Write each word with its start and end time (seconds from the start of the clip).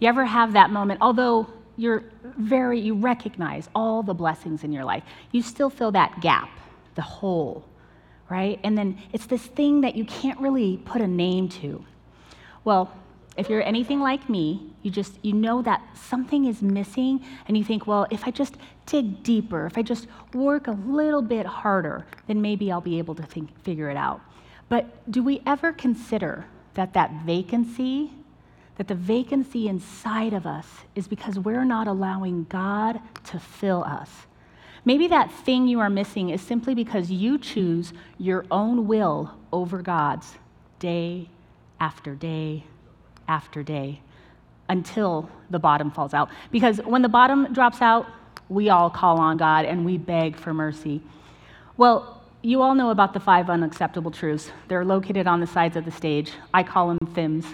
You 0.00 0.08
ever 0.08 0.24
have 0.24 0.54
that 0.54 0.70
moment, 0.70 1.00
although 1.02 1.46
you're 1.76 2.04
very, 2.24 2.80
you 2.80 2.94
recognize 2.94 3.68
all 3.74 4.02
the 4.02 4.14
blessings 4.14 4.64
in 4.64 4.72
your 4.72 4.84
life, 4.84 5.04
you 5.30 5.42
still 5.42 5.70
feel 5.70 5.92
that 5.92 6.20
gap, 6.20 6.50
the 6.94 7.02
hole, 7.02 7.64
right? 8.28 8.58
And 8.64 8.76
then 8.76 8.98
it's 9.12 9.26
this 9.26 9.42
thing 9.42 9.82
that 9.82 9.94
you 9.94 10.04
can't 10.04 10.40
really 10.40 10.78
put 10.78 11.00
a 11.00 11.06
name 11.06 11.48
to. 11.60 11.84
Well, 12.64 12.92
if 13.36 13.48
you're 13.48 13.62
anything 13.62 14.00
like 14.00 14.28
me, 14.28 14.72
you 14.82 14.90
just 14.90 15.18
you 15.22 15.32
know 15.32 15.62
that 15.62 15.82
something 15.96 16.46
is 16.46 16.62
missing 16.62 17.24
and 17.46 17.56
you 17.56 17.64
think, 17.64 17.86
well, 17.86 18.06
if 18.10 18.26
I 18.26 18.30
just 18.30 18.56
dig 18.86 19.22
deeper, 19.22 19.66
if 19.66 19.78
I 19.78 19.82
just 19.82 20.06
work 20.34 20.66
a 20.66 20.72
little 20.72 21.22
bit 21.22 21.46
harder, 21.46 22.06
then 22.26 22.42
maybe 22.42 22.72
I'll 22.72 22.80
be 22.80 22.98
able 22.98 23.14
to 23.14 23.22
think, 23.22 23.58
figure 23.62 23.90
it 23.90 23.96
out. 23.96 24.20
But 24.68 25.10
do 25.10 25.22
we 25.22 25.42
ever 25.46 25.72
consider 25.72 26.46
that 26.74 26.92
that 26.94 27.12
vacancy, 27.24 28.12
that 28.80 28.88
the 28.88 28.94
vacancy 28.94 29.68
inside 29.68 30.32
of 30.32 30.46
us 30.46 30.66
is 30.94 31.06
because 31.06 31.38
we're 31.38 31.66
not 31.66 31.86
allowing 31.86 32.46
God 32.48 32.98
to 33.24 33.38
fill 33.38 33.84
us? 33.84 34.08
Maybe 34.86 35.06
that 35.08 35.30
thing 35.30 35.68
you 35.68 35.80
are 35.80 35.90
missing 35.90 36.30
is 36.30 36.40
simply 36.40 36.74
because 36.74 37.10
you 37.10 37.36
choose 37.36 37.92
your 38.16 38.46
own 38.50 38.86
will 38.86 39.34
over 39.52 39.82
God's 39.82 40.38
day 40.78 41.28
after 41.78 42.14
day 42.14 42.64
after 43.28 43.62
day 43.62 44.00
until 44.70 45.28
the 45.50 45.58
bottom 45.58 45.90
falls 45.90 46.14
out. 46.14 46.30
Because 46.50 46.78
when 46.78 47.02
the 47.02 47.08
bottom 47.10 47.52
drops 47.52 47.82
out, 47.82 48.06
we 48.48 48.70
all 48.70 48.88
call 48.88 49.18
on 49.18 49.36
God 49.36 49.66
and 49.66 49.84
we 49.84 49.98
beg 49.98 50.36
for 50.36 50.54
mercy. 50.54 51.02
Well, 51.76 52.22
you 52.40 52.62
all 52.62 52.74
know 52.74 52.88
about 52.88 53.12
the 53.12 53.20
five 53.20 53.50
unacceptable 53.50 54.10
truths. 54.10 54.50
They're 54.68 54.86
located 54.86 55.26
on 55.26 55.40
the 55.40 55.46
sides 55.46 55.76
of 55.76 55.84
the 55.84 55.90
stage. 55.90 56.32
I 56.54 56.62
call 56.62 56.88
them 56.88 56.98
FIMS. 57.12 57.44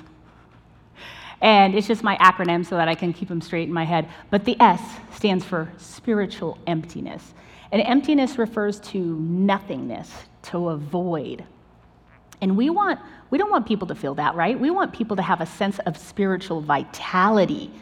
And 1.41 1.75
it's 1.75 1.87
just 1.87 2.03
my 2.03 2.17
acronym 2.17 2.65
so 2.65 2.77
that 2.77 2.89
I 2.89 2.95
can 2.95 3.13
keep 3.13 3.29
them 3.29 3.41
straight 3.41 3.69
in 3.69 3.75
my 3.75 3.85
head. 3.85 4.09
But 4.31 4.45
the 4.45 4.61
S 4.61 4.81
stands 5.15 5.45
for 5.45 5.71
spiritual 5.77 6.59
emptiness. 6.67 7.35
And 7.73 7.83
emptiness 7.83 8.39
refers 8.39 8.81
to 8.81 8.99
nothingness, 8.99 10.11
to 10.45 10.71
a 10.71 10.77
void. 10.77 11.45
And 12.41 12.57
we 12.57 12.71
want 12.71 13.01
we 13.31 13.39
don't 13.39 13.51
want 13.51 13.67
people 13.67 13.89
to 13.89 13.95
feel 13.95 14.15
that, 14.15 14.35
right? 14.37 14.59
We 14.59 14.71
want 14.71 14.93
people 14.93 15.17
to 15.17 15.23
have 15.23 15.41
a 15.41 15.47
sense 15.47 15.79
of 15.81 15.97
spiritual 15.97 16.61
vitality. 16.61 17.73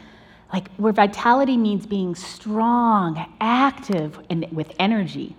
Like 0.51 0.71
where 0.77 0.93
vitality 0.93 1.55
means 1.55 1.85
being 1.85 2.15
strong, 2.15 3.31
active, 3.39 4.19
and 4.29 4.47
with 4.51 4.71
energy. 4.79 5.35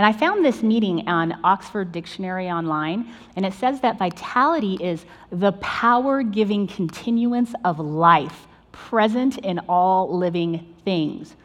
And 0.00 0.06
I 0.06 0.14
found 0.14 0.42
this 0.42 0.62
meeting 0.62 1.06
on 1.08 1.38
Oxford 1.44 1.92
Dictionary 1.92 2.50
Online, 2.50 3.06
and 3.36 3.44
it 3.44 3.52
says 3.52 3.82
that 3.82 3.98
vitality 3.98 4.78
is 4.80 5.04
the 5.28 5.52
power 5.52 6.22
giving 6.22 6.66
continuance 6.66 7.52
of 7.66 7.78
life 7.78 8.46
present 8.72 9.36
in 9.36 9.58
all 9.68 10.16
living 10.16 10.74
things. 10.86 11.36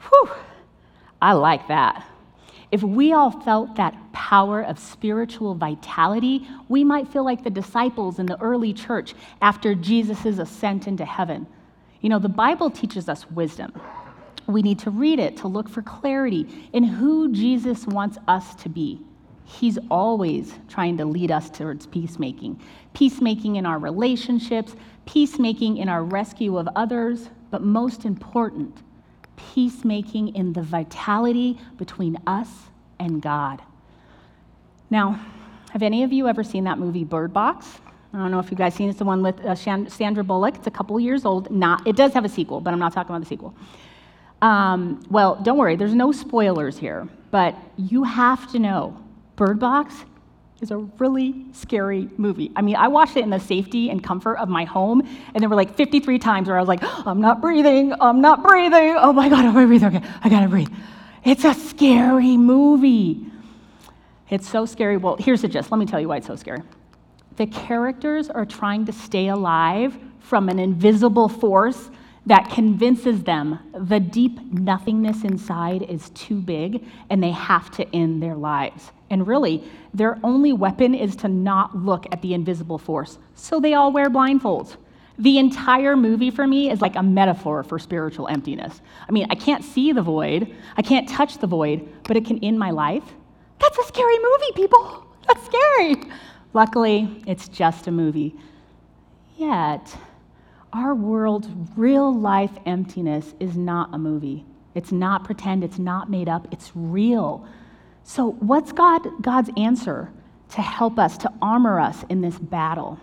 Whew, 0.00 0.30
I 1.20 1.34
like 1.34 1.68
that. 1.68 2.06
If 2.72 2.82
we 2.82 3.12
all 3.12 3.30
felt 3.42 3.76
that 3.76 3.94
power 4.14 4.62
of 4.62 4.78
spiritual 4.78 5.54
vitality, 5.54 6.48
we 6.70 6.84
might 6.84 7.12
feel 7.12 7.22
like 7.22 7.44
the 7.44 7.50
disciples 7.50 8.18
in 8.18 8.24
the 8.24 8.40
early 8.40 8.72
church 8.72 9.14
after 9.42 9.74
Jesus' 9.74 10.24
ascent 10.38 10.88
into 10.88 11.04
heaven. 11.04 11.46
You 12.00 12.08
know, 12.08 12.18
the 12.18 12.30
Bible 12.30 12.70
teaches 12.70 13.10
us 13.10 13.30
wisdom. 13.30 13.78
We 14.46 14.62
need 14.62 14.78
to 14.80 14.90
read 14.90 15.18
it 15.18 15.36
to 15.38 15.48
look 15.48 15.68
for 15.68 15.82
clarity 15.82 16.68
in 16.72 16.84
who 16.84 17.32
Jesus 17.32 17.86
wants 17.86 18.18
us 18.28 18.54
to 18.56 18.68
be. 18.68 19.00
He's 19.44 19.78
always 19.90 20.54
trying 20.68 20.96
to 20.98 21.04
lead 21.04 21.30
us 21.30 21.50
towards 21.50 21.86
peacemaking 21.86 22.60
peacemaking 22.94 23.56
in 23.56 23.66
our 23.66 23.78
relationships, 23.78 24.76
peacemaking 25.04 25.78
in 25.78 25.88
our 25.88 26.04
rescue 26.04 26.56
of 26.56 26.68
others, 26.76 27.28
but 27.50 27.60
most 27.60 28.04
important, 28.04 28.82
peacemaking 29.36 30.34
in 30.36 30.52
the 30.52 30.62
vitality 30.62 31.58
between 31.76 32.16
us 32.26 32.48
and 33.00 33.20
God. 33.20 33.60
Now, 34.90 35.20
have 35.72 35.82
any 35.82 36.04
of 36.04 36.12
you 36.12 36.28
ever 36.28 36.44
seen 36.44 36.64
that 36.64 36.78
movie 36.78 37.02
Bird 37.04 37.32
Box? 37.32 37.80
I 38.12 38.18
don't 38.18 38.30
know 38.30 38.38
if 38.38 38.48
you 38.50 38.56
guys 38.56 38.74
seen 38.74 38.86
it. 38.86 38.90
It's 38.90 39.00
the 39.00 39.04
one 39.04 39.22
with 39.22 39.40
uh, 39.44 39.56
Sandra 39.56 40.22
Bullock. 40.22 40.54
It's 40.54 40.68
a 40.68 40.70
couple 40.70 40.98
years 41.00 41.24
old. 41.24 41.50
Not, 41.50 41.84
it 41.84 41.96
does 41.96 42.12
have 42.12 42.24
a 42.24 42.28
sequel, 42.28 42.60
but 42.60 42.72
I'm 42.72 42.78
not 42.78 42.92
talking 42.92 43.10
about 43.10 43.22
the 43.22 43.28
sequel. 43.28 43.54
Um, 44.44 45.02
well, 45.08 45.36
don't 45.36 45.56
worry, 45.56 45.74
there's 45.74 45.94
no 45.94 46.12
spoilers 46.12 46.76
here, 46.76 47.08
but 47.30 47.56
you 47.78 48.04
have 48.04 48.52
to 48.52 48.58
know 48.58 48.94
Bird 49.36 49.58
Box 49.58 49.94
is 50.60 50.70
a 50.70 50.76
really 50.98 51.46
scary 51.52 52.10
movie. 52.18 52.52
I 52.54 52.60
mean, 52.60 52.76
I 52.76 52.88
watched 52.88 53.16
it 53.16 53.24
in 53.24 53.30
the 53.30 53.40
safety 53.40 53.88
and 53.88 54.04
comfort 54.04 54.36
of 54.36 54.50
my 54.50 54.64
home, 54.64 55.00
and 55.32 55.40
there 55.40 55.48
were 55.48 55.56
like 55.56 55.74
53 55.74 56.18
times 56.18 56.48
where 56.48 56.58
I 56.58 56.60
was 56.60 56.68
like, 56.68 56.82
I'm 57.06 57.22
not 57.22 57.40
breathing, 57.40 57.94
I'm 57.98 58.20
not 58.20 58.42
breathing. 58.42 58.96
Oh 58.98 59.14
my 59.14 59.30
God, 59.30 59.46
I'm 59.46 59.54
gonna 59.54 59.66
breathe. 59.66 59.82
Okay, 59.82 60.02
I 60.22 60.28
gotta 60.28 60.48
breathe. 60.48 60.68
It's 61.24 61.46
a 61.46 61.54
scary 61.54 62.36
movie. 62.36 63.24
It's 64.28 64.46
so 64.46 64.66
scary. 64.66 64.98
Well, 64.98 65.16
here's 65.18 65.40
the 65.40 65.48
gist. 65.48 65.72
Let 65.72 65.78
me 65.78 65.86
tell 65.86 66.00
you 66.00 66.08
why 66.08 66.18
it's 66.18 66.26
so 66.26 66.36
scary. 66.36 66.60
The 67.36 67.46
characters 67.46 68.28
are 68.28 68.44
trying 68.44 68.84
to 68.84 68.92
stay 68.92 69.28
alive 69.28 69.96
from 70.20 70.50
an 70.50 70.58
invisible 70.58 71.30
force 71.30 71.88
that 72.26 72.50
convinces 72.50 73.22
them 73.22 73.58
the 73.78 74.00
deep 74.00 74.40
nothingness 74.52 75.24
inside 75.24 75.82
is 75.82 76.10
too 76.10 76.40
big 76.40 76.84
and 77.10 77.22
they 77.22 77.30
have 77.30 77.70
to 77.72 77.94
end 77.94 78.22
their 78.22 78.34
lives. 78.34 78.92
And 79.10 79.26
really, 79.26 79.62
their 79.92 80.18
only 80.24 80.52
weapon 80.52 80.94
is 80.94 81.14
to 81.16 81.28
not 81.28 81.76
look 81.76 82.06
at 82.12 82.22
the 82.22 82.32
invisible 82.34 82.78
force. 82.78 83.18
So 83.34 83.60
they 83.60 83.74
all 83.74 83.92
wear 83.92 84.08
blindfolds. 84.08 84.76
The 85.18 85.38
entire 85.38 85.96
movie 85.96 86.30
for 86.30 86.46
me 86.46 86.70
is 86.70 86.80
like 86.80 86.96
a 86.96 87.02
metaphor 87.02 87.62
for 87.62 87.78
spiritual 87.78 88.26
emptiness. 88.28 88.80
I 89.08 89.12
mean, 89.12 89.26
I 89.30 89.36
can't 89.36 89.62
see 89.62 89.92
the 89.92 90.02
void, 90.02 90.52
I 90.76 90.82
can't 90.82 91.08
touch 91.08 91.38
the 91.38 91.46
void, 91.46 91.86
but 92.04 92.16
it 92.16 92.24
can 92.24 92.42
end 92.42 92.58
my 92.58 92.70
life. 92.70 93.04
That's 93.60 93.78
a 93.78 93.84
scary 93.84 94.18
movie, 94.18 94.52
people. 94.56 95.06
That's 95.28 95.44
scary. 95.46 95.96
Luckily, 96.52 97.22
it's 97.26 97.48
just 97.48 97.86
a 97.86 97.92
movie. 97.92 98.34
Yet, 99.36 99.96
our 100.74 100.94
world's 100.94 101.48
real 101.76 102.12
life 102.12 102.50
emptiness 102.66 103.32
is 103.38 103.56
not 103.56 103.94
a 103.94 103.98
movie. 103.98 104.44
It's 104.74 104.90
not 104.90 105.24
pretend, 105.24 105.62
it's 105.62 105.78
not 105.78 106.10
made 106.10 106.28
up, 106.28 106.48
it's 106.50 106.72
real. 106.74 107.46
So, 108.02 108.32
what's 108.32 108.72
God, 108.72 109.22
God's 109.22 109.50
answer 109.56 110.10
to 110.50 110.60
help 110.60 110.98
us, 110.98 111.16
to 111.18 111.32
armor 111.40 111.78
us 111.78 112.04
in 112.08 112.20
this 112.20 112.38
battle? 112.38 112.98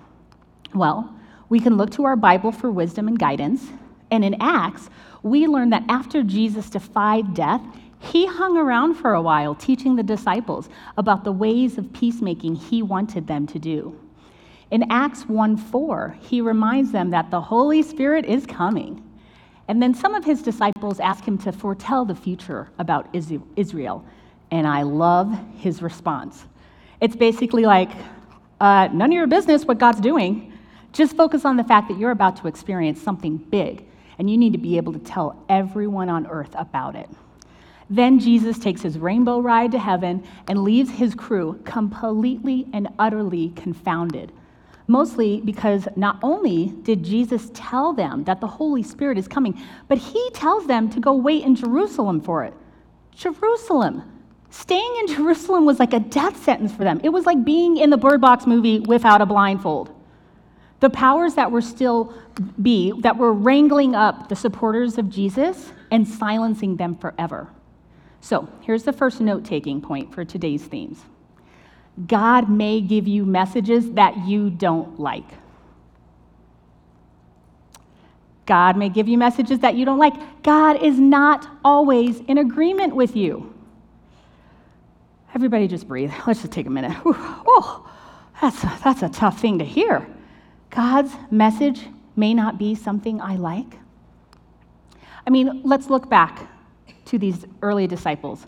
Well, 0.76 1.16
we 1.48 1.62
can 1.62 1.78
look 1.78 1.92
to 1.92 2.04
our 2.04 2.18
Bible 2.18 2.52
for 2.52 2.70
wisdom 2.70 3.08
and 3.08 3.18
guidance. 3.18 3.70
And 4.12 4.26
in 4.26 4.36
Acts, 4.42 4.90
we 5.24 5.48
learn 5.48 5.70
that 5.70 5.84
after 5.88 6.24
Jesus 6.24 6.70
defied 6.70 7.34
death, 7.34 7.62
he 8.00 8.26
hung 8.26 8.58
around 8.58 8.96
for 8.96 9.14
a 9.14 9.22
while 9.22 9.56
teaching 9.56 9.96
the 9.96 10.04
disciples 10.04 10.68
about 10.98 11.24
the 11.24 11.32
ways 11.32 11.78
of 11.78 11.94
peacemaking 11.94 12.56
he 12.56 12.82
wanted 12.82 13.28
them 13.28 13.48
to 13.48 13.60
do. 13.60 13.98
In 14.72 14.90
Acts 14.90 15.24
1 15.24 15.58
4, 15.58 16.18
he 16.22 16.40
reminds 16.40 16.94
them 16.94 17.10
that 17.10 17.30
the 17.30 17.42
Holy 17.42 17.84
Spirit 17.84 18.26
is 18.26 18.46
coming. 18.46 19.04
And 19.68 19.82
then 19.82 19.94
some 19.94 20.16
of 20.16 20.24
his 20.24 20.42
disciples 20.42 21.00
ask 21.00 21.26
him 21.26 21.38
to 21.40 21.52
foretell 21.52 22.06
the 22.06 22.16
future 22.16 22.70
about 22.80 23.14
Israel. 23.14 24.06
And 24.50 24.66
I 24.66 24.82
love 24.84 25.38
his 25.58 25.82
response. 25.82 26.46
It's 27.02 27.16
basically 27.16 27.66
like, 27.66 27.92
uh, 28.60 28.90
none 28.94 29.12
of 29.12 29.16
your 29.16 29.28
business 29.28 29.66
what 29.66 29.78
God's 29.78 30.00
doing. 30.00 30.54
Just 30.94 31.16
focus 31.16 31.46
on 31.46 31.58
the 31.58 31.64
fact 31.64 31.90
that 31.90 31.98
you're 31.98 32.12
about 32.12 32.38
to 32.38 32.48
experience 32.48 33.02
something 33.02 33.38
big, 33.38 33.86
and 34.20 34.30
you 34.30 34.38
need 34.38 34.54
to 34.54 34.60
be 34.60 34.78
able 34.78 34.94
to 34.94 35.00
tell 35.00 35.42
everyone 35.50 36.10
on 36.10 36.28
earth 36.28 36.54
about 36.56 36.96
it. 36.96 37.10
Then 37.90 38.20
Jesus 38.20 38.58
takes 38.58 38.82
his 38.82 38.98
rainbow 38.98 39.40
ride 39.40 39.72
to 39.72 39.80
heaven 39.80 40.24
and 40.48 40.64
leaves 40.64 40.92
his 40.92 41.14
crew 41.14 41.60
completely 41.66 42.68
and 42.72 42.88
utterly 43.00 43.50
confounded. 43.56 44.32
Mostly 44.92 45.40
because 45.40 45.88
not 45.96 46.20
only 46.22 46.66
did 46.84 47.02
Jesus 47.02 47.50
tell 47.54 47.94
them 47.94 48.26
that 48.26 48.42
the 48.42 48.48
Holy 48.48 48.84
Spirit 48.84 49.18
is 49.18 49.26
coming, 49.26 49.58
but 49.88 49.98
he 49.98 50.30
tells 50.32 50.68
them 50.68 50.90
to 50.90 51.00
go 51.00 51.14
wait 51.14 51.46
in 51.46 51.56
Jerusalem 51.56 52.20
for 52.20 52.44
it. 52.44 52.54
Jerusalem. 53.16 54.04
Staying 54.50 54.94
in 55.00 55.08
Jerusalem 55.16 55.64
was 55.64 55.80
like 55.80 55.94
a 55.94 56.02
death 56.02 56.44
sentence 56.44 56.74
for 56.74 56.84
them. 56.84 57.00
It 57.06 57.08
was 57.08 57.26
like 57.26 57.46
being 57.46 57.78
in 57.78 57.90
the 57.90 57.96
Bird 57.96 58.20
Box 58.20 58.46
movie 58.46 58.80
without 58.80 59.22
a 59.22 59.26
blindfold. 59.26 59.96
The 60.82 60.90
powers 60.90 61.36
that 61.36 61.50
were 61.50 61.62
still 61.62 62.14
be, 62.62 62.92
that 63.00 63.16
were 63.16 63.32
wrangling 63.32 63.96
up 63.96 64.28
the 64.28 64.36
supporters 64.36 64.98
of 64.98 65.10
Jesus 65.10 65.72
and 65.90 66.06
silencing 66.06 66.76
them 66.76 66.98
forever. 66.98 67.48
So 68.20 68.50
here's 68.60 68.84
the 68.84 68.92
first 68.92 69.22
note 69.22 69.46
taking 69.46 69.80
point 69.80 70.14
for 70.14 70.26
today's 70.26 70.66
themes 70.66 71.06
God 72.08 72.50
may 72.50 72.82
give 72.82 73.08
you 73.08 73.26
messages 73.26 73.92
that 73.94 74.26
you 74.26 74.50
don't 74.50 75.00
like. 75.00 75.28
God 78.46 78.76
may 78.78 78.90
give 78.90 79.08
you 79.08 79.18
messages 79.18 79.60
that 79.60 79.76
you 79.76 79.86
don't 79.86 80.00
like. 80.00 80.44
God 80.44 80.82
is 80.84 81.00
not 81.00 81.48
always 81.64 82.20
in 82.22 82.38
agreement 82.38 82.96
with 82.96 83.16
you. 83.16 83.54
Everybody 85.34 85.68
just 85.68 85.88
breathe. 85.88 86.12
Let's 86.28 86.42
just 86.42 86.52
take 86.52 86.66
a 86.66 86.70
minute. 86.70 86.98
Oh, 87.06 87.90
that's 88.42 88.62
that's 88.84 89.04
a 89.04 89.10
tough 89.10 89.40
thing 89.40 89.60
to 89.60 89.66
hear. 89.66 90.08
God's 90.70 91.14
message 91.30 91.82
may 92.16 92.34
not 92.34 92.58
be 92.58 92.76
something 92.76 93.22
I 93.22 93.36
like? 93.36 93.78
I 95.26 95.30
mean, 95.30 95.62
let's 95.64 95.90
look 95.90 96.10
back 96.10 96.48
to 97.06 97.20
these 97.20 97.46
early 97.62 97.88
disciples. 97.88 98.48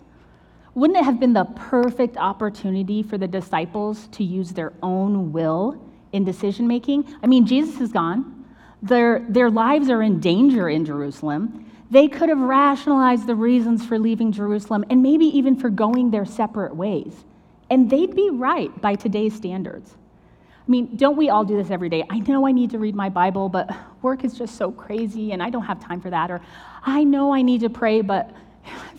Wouldn't 0.74 0.98
it 0.98 1.04
have 1.04 1.20
been 1.20 1.32
the 1.32 1.44
perfect 1.44 2.16
opportunity 2.16 3.02
for 3.02 3.16
the 3.16 3.28
disciples 3.28 4.08
to 4.08 4.24
use 4.24 4.50
their 4.50 4.72
own 4.82 5.32
will 5.32 5.80
in 6.12 6.24
decision 6.24 6.66
making? 6.66 7.16
I 7.22 7.26
mean, 7.26 7.46
Jesus 7.46 7.80
is 7.80 7.92
gone. 7.92 8.44
Their, 8.82 9.24
their 9.28 9.50
lives 9.50 9.88
are 9.88 10.02
in 10.02 10.20
danger 10.20 10.68
in 10.68 10.84
Jerusalem. 10.84 11.70
They 11.90 12.08
could 12.08 12.28
have 12.28 12.40
rationalized 12.40 13.26
the 13.26 13.36
reasons 13.36 13.86
for 13.86 13.98
leaving 13.98 14.32
Jerusalem 14.32 14.84
and 14.90 15.02
maybe 15.02 15.26
even 15.26 15.54
for 15.56 15.70
going 15.70 16.10
their 16.10 16.24
separate 16.24 16.74
ways. 16.74 17.24
And 17.70 17.88
they'd 17.88 18.14
be 18.14 18.30
right 18.30 18.78
by 18.80 18.96
today's 18.96 19.34
standards. 19.34 19.94
I 20.66 20.70
mean, 20.70 20.96
don't 20.96 21.16
we 21.16 21.28
all 21.28 21.44
do 21.44 21.56
this 21.56 21.70
every 21.70 21.88
day? 21.88 22.04
I 22.10 22.18
know 22.20 22.46
I 22.46 22.52
need 22.52 22.70
to 22.70 22.78
read 22.78 22.94
my 22.94 23.10
Bible, 23.10 23.48
but 23.48 23.70
work 24.02 24.24
is 24.24 24.36
just 24.36 24.56
so 24.56 24.72
crazy 24.72 25.32
and 25.32 25.42
I 25.42 25.50
don't 25.50 25.64
have 25.64 25.78
time 25.78 26.00
for 26.00 26.10
that. 26.10 26.30
Or 26.30 26.40
I 26.82 27.04
know 27.04 27.32
I 27.32 27.42
need 27.42 27.60
to 27.60 27.70
pray, 27.70 28.00
but 28.00 28.34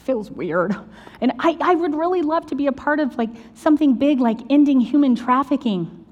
feels 0.06 0.32
weird. 0.32 0.76
And 1.22 1.32
I, 1.40 1.58
I 1.62 1.76
would 1.76 1.96
really 1.96 2.22
love 2.22 2.46
to 2.48 2.56
be 2.56 2.68
a 2.68 2.72
part 2.72 3.00
of 3.00 3.18
like 3.18 3.30
something 3.54 3.96
big 3.96 4.20
like 4.20 4.40
ending 4.50 4.80
human 4.80 5.16
trafficking. 5.16 6.06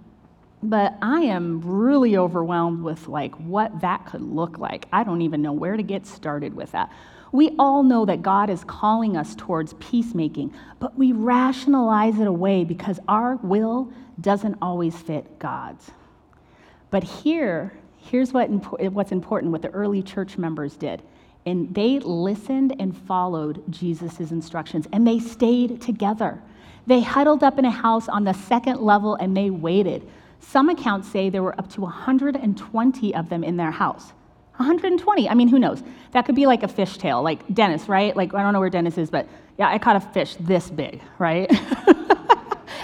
But 0.63 0.95
I 1.01 1.22
am 1.22 1.62
really 1.62 2.16
overwhelmed 2.18 2.84
with 2.84 3.07
like 3.07 3.36
what 3.36 3.81
that 3.81 4.06
could 4.06 4.22
look 4.22 4.57
like. 4.57 4.88
I 4.94 5.04
don't 5.04 5.22
even 5.22 5.42
know 5.42 5.51
where 5.51 5.75
to 5.75 5.84
get 5.84 6.07
started 6.07 6.56
with 6.56 6.72
that. 6.72 6.92
We 7.34 7.51
all 7.60 7.84
know 7.84 8.06
that 8.06 8.22
God 8.22 8.50
is 8.50 8.63
calling 8.63 9.18
us 9.18 9.36
towards 9.36 9.74
peacemaking, 9.74 10.54
but 10.80 10.98
we 10.98 11.12
rationalize 11.12 12.19
it 12.19 12.28
away 12.28 12.63
because 12.63 13.00
our 13.07 13.36
will 13.38 13.92
doesn't 14.22 14.56
always 14.62 14.96
fit 14.96 15.39
God's. 15.39 15.92
But 16.92 17.04
here, 17.04 17.74
here's 17.98 18.31
what, 18.31 18.50
what's 18.94 19.12
important 19.12 19.51
what 19.51 19.63
the 19.63 19.69
early 19.69 20.01
church 20.01 20.38
members 20.38 20.75
did 20.75 21.01
and 21.45 21.74
they 21.74 22.00
listened 22.00 22.75
and 22.80 22.95
followed 22.95 23.63
Jesus' 23.69 24.31
instructions, 24.31 24.88
and 24.94 25.06
they 25.06 25.19
stayed 25.19 25.81
together. 25.81 26.42
They 26.86 27.01
huddled 27.01 27.44
up 27.44 27.60
in 27.60 27.66
a 27.66 27.72
house 27.72 28.10
on 28.10 28.24
the 28.24 28.34
second 28.34 28.81
level 28.81 29.16
and 29.16 29.36
they 29.36 29.50
waited. 29.50 30.07
Some 30.40 30.69
accounts 30.69 31.07
say 31.07 31.30
there 31.30 31.44
were 31.44 31.57
up 31.57 31.69
to 31.72 31.81
120 31.81 33.16
of 33.16 33.30
them 33.30 33.44
in 33.44 33.57
their 33.57 33.72
house. 33.72 34.12
120. 34.57 35.30
I 35.30 35.34
mean, 35.34 35.48
who 35.48 35.57
knows? 35.57 35.81
That 36.12 36.25
could 36.25 36.36
be 36.36 36.45
like 36.45 36.63
a 36.63 36.68
fishtail, 36.68 37.24
like 37.24 37.42
Dennis, 37.54 37.88
right? 37.88 38.16
Like, 38.16 38.34
I 38.34 38.44
don't 38.44 38.54
know 38.54 38.60
where 38.60 38.69
Dennis 38.69 38.98
is, 38.98 39.10
but 39.10 39.28
yeah, 39.57 39.69
I 39.69 39.80
caught 39.80 39.96
a 39.96 40.00
fish 40.01 40.36
this 40.39 40.69
big, 40.69 41.01
right? 41.18 41.50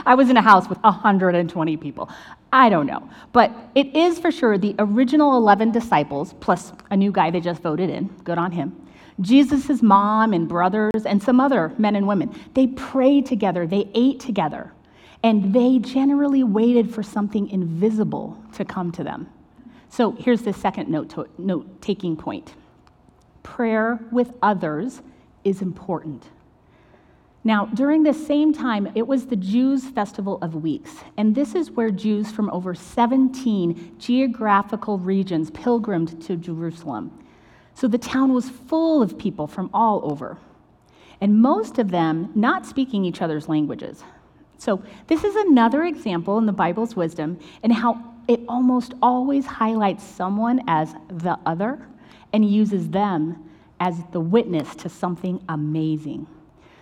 I 0.05 0.15
was 0.15 0.29
in 0.29 0.37
a 0.37 0.41
house 0.41 0.69
with 0.69 0.79
120 0.79 1.77
people. 1.77 2.09
I 2.51 2.69
don't 2.69 2.85
know. 2.85 3.09
But 3.31 3.51
it 3.75 3.95
is 3.95 4.19
for 4.19 4.31
sure 4.31 4.57
the 4.57 4.75
original 4.79 5.37
11 5.37 5.71
disciples, 5.71 6.33
plus 6.39 6.73
a 6.91 6.97
new 6.97 7.11
guy 7.11 7.31
they 7.31 7.39
just 7.39 7.61
voted 7.61 7.89
in. 7.89 8.07
Good 8.23 8.37
on 8.37 8.51
him. 8.51 8.75
Jesus' 9.21 9.81
mom 9.81 10.33
and 10.33 10.47
brothers, 10.47 11.05
and 11.05 11.21
some 11.21 11.39
other 11.39 11.73
men 11.77 11.95
and 11.95 12.07
women. 12.07 12.33
They 12.53 12.67
prayed 12.67 13.25
together, 13.25 13.67
they 13.67 13.89
ate 13.93 14.19
together, 14.19 14.71
and 15.23 15.53
they 15.53 15.79
generally 15.79 16.43
waited 16.43 16.93
for 16.93 17.03
something 17.03 17.49
invisible 17.49 18.41
to 18.53 18.63
come 18.63 18.91
to 18.93 19.03
them. 19.03 19.29
So 19.89 20.11
here's 20.11 20.43
the 20.43 20.53
second 20.53 20.89
note, 20.89 21.09
to, 21.11 21.27
note 21.37 21.81
taking 21.81 22.15
point 22.15 22.53
prayer 23.43 23.99
with 24.11 24.31
others 24.41 25.01
is 25.43 25.61
important. 25.61 26.23
Now, 27.43 27.67
during 27.67 28.03
this 28.03 28.27
same 28.27 28.53
time, 28.53 28.91
it 28.95 29.07
was 29.07 29.27
the 29.27 29.37
Jews' 29.37 29.85
Festival 29.85 30.39
of 30.41 30.55
Weeks, 30.55 30.91
and 31.15 31.33
this 31.33 31.55
is 31.55 31.71
where 31.71 31.89
Jews 31.89 32.31
from 32.31 32.49
over 32.49 32.75
17 32.75 33.95
geographical 33.97 34.97
regions 34.97 35.49
pilgrimed 35.51 36.21
to 36.23 36.35
Jerusalem. 36.35 37.17
So 37.75 37.87
the 37.87 37.97
town 37.97 38.33
was 38.33 38.49
full 38.49 39.01
of 39.01 39.17
people 39.17 39.47
from 39.47 39.69
all 39.73 40.01
over, 40.03 40.37
and 41.21 41.41
most 41.41 41.79
of 41.79 41.91
them 41.91 42.29
not 42.35 42.65
speaking 42.65 43.05
each 43.05 43.21
other's 43.21 43.47
languages. 43.47 44.03
So, 44.57 44.83
this 45.07 45.23
is 45.23 45.37
another 45.37 45.85
example 45.85 46.37
in 46.37 46.45
the 46.45 46.51
Bible's 46.51 46.93
wisdom 46.93 47.39
and 47.63 47.71
how 47.71 48.03
it 48.27 48.41
almost 48.49 48.93
always 49.01 49.45
highlights 49.45 50.03
someone 50.03 50.61
as 50.67 50.93
the 51.07 51.39
other 51.45 51.87
and 52.33 52.43
uses 52.43 52.89
them 52.89 53.49
as 53.79 53.95
the 54.11 54.19
witness 54.19 54.75
to 54.75 54.89
something 54.89 55.41
amazing. 55.47 56.27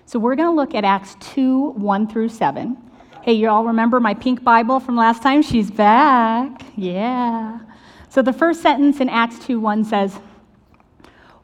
So 0.08 0.20
we're 0.20 0.38
going 0.38 0.48
to 0.48 0.56
look 0.56 0.74
at 0.74 0.86
Acts 0.86 1.18
2 1.34 1.72
1 1.72 2.08
through 2.08 2.30
7. 2.30 2.78
Hey, 3.24 3.34
you 3.34 3.50
all 3.50 3.66
remember 3.66 4.00
my 4.00 4.14
pink 4.14 4.42
Bible 4.42 4.80
from 4.80 4.96
last 4.96 5.22
time? 5.22 5.42
She's 5.42 5.70
back. 5.70 6.62
Yeah. 6.78 7.60
So 8.08 8.22
the 8.22 8.32
first 8.32 8.62
sentence 8.62 9.02
in 9.02 9.10
Acts 9.10 9.38
2 9.46 9.60
1 9.60 9.84
says, 9.84 10.18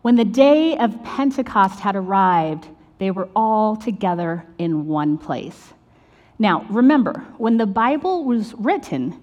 When 0.01 0.15
the 0.15 0.23
day 0.23 0.77
of 0.77 1.03
Pentecost 1.03 1.81
had 1.81 1.97
arrived, 1.97 2.69
they 2.99 3.11
were 3.11 3.27
all 3.35 3.75
together 3.75 4.45
in 4.57 4.87
one 4.87 5.17
place. 5.17 5.73
Now, 6.39 6.65
remember, 6.69 7.25
when 7.37 7.57
the 7.57 7.65
Bible 7.65 8.23
was 8.23 8.53
written, 8.53 9.21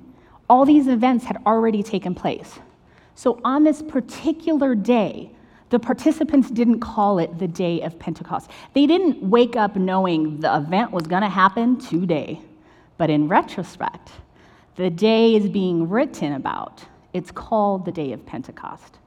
all 0.51 0.67
these 0.67 0.87
events 0.87 1.25
had 1.25 1.39
already 1.47 1.83
taken 1.83 2.15
place. 2.15 2.59
So 3.15 3.41
on 3.43 3.65
this 3.65 3.81
particular 3.81 4.75
day, 4.75 5.31
the 5.71 5.79
participants 5.79 6.51
didn't 6.51 6.81
call 6.81 7.19
it 7.19 7.39
the 7.39 7.49
day 7.49 7.81
of 7.83 7.99
Pentecost. 7.99 8.51
They 8.75 8.87
didn't 8.87 9.23
wake 9.23 9.57
up 9.57 9.77
knowing 9.77 10.41
the 10.41 10.57
event 10.57 10.91
was 10.91 11.07
going 11.07 11.23
to 11.23 11.29
happen 11.29 11.79
today. 11.79 12.41
But 12.99 13.09
in 13.09 13.29
retrospect, 13.29 14.11
the 14.77 14.91
day 14.91 15.35
is 15.35 15.49
being 15.49 15.89
written 15.89 16.35
about. 16.35 16.85
It's 17.13 17.31
called 17.31 17.85
the 17.85 17.93
day 17.93 18.13
of 18.13 18.27
Pentecost. 18.27 18.99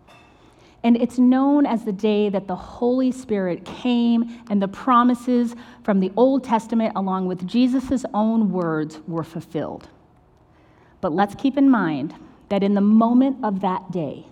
And 0.83 0.97
it's 0.97 1.17
known 1.17 1.65
as 1.65 1.85
the 1.85 1.93
day 1.93 2.29
that 2.29 2.47
the 2.47 2.55
Holy 2.55 3.11
Spirit 3.11 3.63
came 3.65 4.41
and 4.49 4.61
the 4.61 4.67
promises 4.67 5.55
from 5.83 5.99
the 5.99 6.11
Old 6.17 6.43
Testament, 6.43 6.93
along 6.95 7.27
with 7.27 7.47
Jesus' 7.47 8.03
own 8.13 8.51
words, 8.51 8.99
were 9.07 9.23
fulfilled. 9.23 9.89
But 10.99 11.13
let's 11.13 11.35
keep 11.35 11.57
in 11.57 11.69
mind 11.69 12.13
that 12.49 12.63
in 12.63 12.73
the 12.73 12.81
moment 12.81 13.43
of 13.43 13.61
that 13.61 13.91
day, 13.91 14.25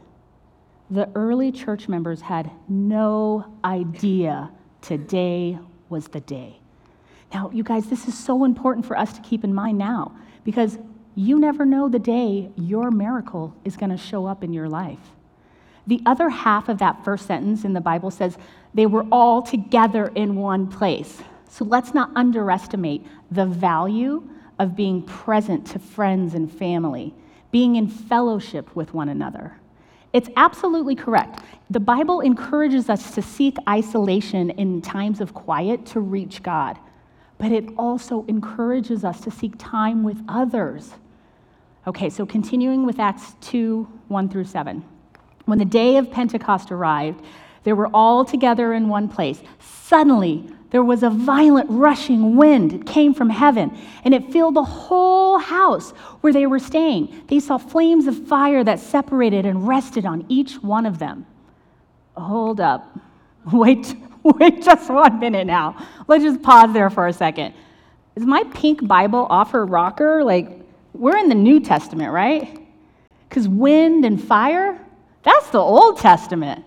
the 0.92 1.10
early 1.16 1.54
church 1.54 1.88
members 1.88 2.20
had 2.20 2.52
no 2.68 3.46
idea 3.64 4.52
today 4.82 5.58
was 5.90 6.10
the 6.10 6.20
day. 6.20 6.60
Now, 7.34 7.50
you 7.54 7.64
guys, 7.64 7.90
this 7.90 8.10
is 8.10 8.18
so 8.18 8.44
important 8.44 8.86
for 8.86 8.98
us 8.98 9.14
to 9.14 9.22
keep 9.22 9.46
in 9.46 9.54
mind 9.54 9.78
now 9.78 10.14
because 10.44 10.78
you 11.16 11.40
never 11.40 11.66
know 11.66 11.88
the 11.88 12.00
day 12.00 12.52
your 12.58 12.92
miracle 12.92 13.56
is 13.64 13.78
going 13.78 13.90
to 13.90 13.98
show 13.98 14.26
up 14.26 14.44
in 14.44 14.52
your 14.52 14.68
life. 14.68 15.00
The 15.88 16.02
other 16.06 16.30
half 16.30 16.68
of 16.68 16.80
that 16.80 17.04
first 17.06 17.26
sentence 17.26 17.64
in 17.64 17.72
the 17.72 17.82
Bible 17.82 18.12
says 18.12 18.38
they 18.74 18.86
were 18.86 19.06
all 19.12 19.42
together 19.42 20.12
in 20.14 20.36
one 20.36 20.68
place. 20.68 21.22
So 21.50 21.64
let's 21.64 21.94
not 21.94 22.12
underestimate 22.16 23.06
the 23.32 23.46
value 23.46 24.30
of 24.60 24.76
being 24.76 25.04
present 25.04 25.68
to 25.68 25.80
friends 25.80 26.34
and 26.34 26.52
family, 26.52 27.14
being 27.50 27.78
in 27.78 27.88
fellowship 27.88 28.76
with 28.76 28.94
one 28.94 29.08
another. 29.08 29.61
It's 30.14 30.30
absolutely 30.36 30.96
correct. 30.96 31.44
The 31.70 31.80
Bible 31.80 32.20
encourages 32.20 32.90
us 32.90 33.16
to 33.16 33.22
seek 33.22 33.56
isolation 33.68 34.50
in 34.52 34.82
times 34.82 35.22
of 35.22 35.34
quiet 35.34 35.86
to 35.88 36.02
reach 36.02 36.44
God, 36.44 36.78
but 37.38 37.52
it 37.52 37.70
also 37.78 38.26
encourages 38.28 39.06
us 39.06 39.22
to 39.22 39.32
seek 39.32 39.54
time 39.58 40.04
with 40.04 40.22
others. 40.28 40.94
Okay, 41.88 42.10
so 42.10 42.26
continuing 42.26 42.86
with 42.86 43.00
Acts 43.00 43.36
2 43.42 43.88
1 44.10 44.30
through 44.30 44.44
7. 44.44 44.84
When 45.46 45.58
the 45.58 45.66
day 45.66 45.98
of 45.98 46.12
Pentecost 46.12 46.72
arrived, 46.72 47.24
they 47.64 47.74
were 47.74 47.90
all 47.94 48.26
together 48.26 48.74
in 48.74 48.90
one 48.90 49.08
place. 49.08 49.42
Suddenly, 49.60 50.50
there 50.72 50.84
was 50.84 51.04
a 51.04 51.10
violent 51.10 51.70
rushing 51.70 52.38
wind. 52.38 52.72
It 52.74 52.86
came 52.86 53.14
from 53.14 53.30
heaven, 53.30 53.78
and 54.06 54.14
it 54.14 54.32
filled 54.32 54.56
the 54.56 54.64
whole 54.64 55.38
house 55.38 55.92
where 56.22 56.32
they 56.32 56.48
were 56.48 56.60
staying. 56.60 57.24
They 57.28 57.42
saw 57.42 57.58
flames 57.58 58.08
of 58.08 58.28
fire 58.28 58.64
that 58.64 58.80
separated 58.80 59.46
and 59.46 59.68
rested 59.68 60.06
on 60.06 60.26
each 60.30 60.56
one 60.56 60.86
of 60.86 60.98
them. 60.98 61.26
Hold 62.16 62.62
up. 62.62 62.98
Wait, 63.52 63.96
wait 64.22 64.62
just 64.62 64.88
one 64.92 65.20
minute 65.20 65.48
now. 65.48 65.76
Let's 66.08 66.24
just 66.24 66.44
pause 66.44 66.72
there 66.74 66.92
for 66.92 67.08
a 67.08 67.14
second. 67.14 67.56
Is 68.16 68.24
my 68.24 68.44
pink 68.54 68.88
Bible 68.88 69.26
off 69.32 69.52
her 69.52 69.66
rocker? 69.66 70.24
Like, 70.24 70.48
we're 70.94 71.18
in 71.18 71.28
the 71.28 71.34
New 71.34 71.60
Testament, 71.60 72.12
right? 72.12 72.60
Because 73.28 73.48
wind 73.48 74.06
and 74.06 74.24
fire, 74.24 74.80
that's 75.24 75.50
the 75.50 75.58
Old 75.58 75.98
Testament. 75.98 76.64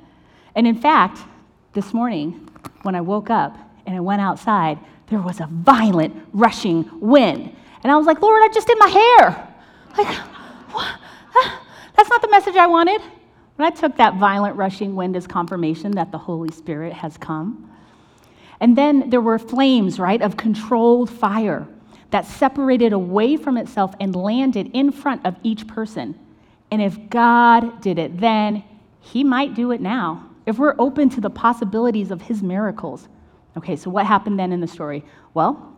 And 0.56 0.66
in 0.66 0.74
fact, 0.74 1.20
this 1.74 1.94
morning, 1.94 2.48
when 2.82 2.96
I 2.96 3.00
woke 3.00 3.30
up, 3.30 3.56
and 3.86 3.96
I 3.96 4.00
went 4.00 4.20
outside, 4.20 4.78
there 5.08 5.20
was 5.20 5.40
a 5.40 5.46
violent 5.46 6.14
rushing 6.32 6.88
wind. 7.00 7.54
And 7.82 7.92
I 7.92 7.96
was 7.96 8.06
like, 8.06 8.22
Lord, 8.22 8.42
I 8.42 8.48
just 8.52 8.66
did 8.66 8.78
my 8.78 8.88
hair. 8.88 9.54
Like, 9.96 10.16
what? 10.72 11.00
Ah, 11.36 11.62
that's 11.96 12.08
not 12.08 12.22
the 12.22 12.30
message 12.30 12.56
I 12.56 12.66
wanted. 12.66 13.00
But 13.56 13.66
I 13.66 13.70
took 13.70 13.96
that 13.96 14.16
violent 14.16 14.56
rushing 14.56 14.96
wind 14.96 15.16
as 15.16 15.26
confirmation 15.26 15.92
that 15.92 16.10
the 16.10 16.18
Holy 16.18 16.50
Spirit 16.50 16.92
has 16.92 17.16
come. 17.16 17.70
And 18.60 18.76
then 18.76 19.10
there 19.10 19.20
were 19.20 19.38
flames, 19.38 19.98
right, 19.98 20.20
of 20.20 20.36
controlled 20.36 21.10
fire 21.10 21.66
that 22.10 22.26
separated 22.26 22.92
away 22.92 23.36
from 23.36 23.56
itself 23.56 23.94
and 24.00 24.14
landed 24.14 24.70
in 24.72 24.90
front 24.90 25.24
of 25.26 25.36
each 25.42 25.66
person. 25.66 26.18
And 26.70 26.80
if 26.80 27.10
God 27.10 27.80
did 27.80 27.98
it 27.98 28.18
then, 28.18 28.64
He 29.00 29.22
might 29.22 29.54
do 29.54 29.70
it 29.70 29.80
now. 29.80 30.30
If 30.46 30.58
we're 30.58 30.76
open 30.78 31.08
to 31.10 31.20
the 31.20 31.30
possibilities 31.30 32.10
of 32.10 32.22
His 32.22 32.42
miracles. 32.42 33.08
Okay, 33.56 33.76
so 33.76 33.90
what 33.90 34.06
happened 34.06 34.38
then 34.38 34.52
in 34.52 34.60
the 34.60 34.66
story? 34.66 35.04
Well, 35.32 35.74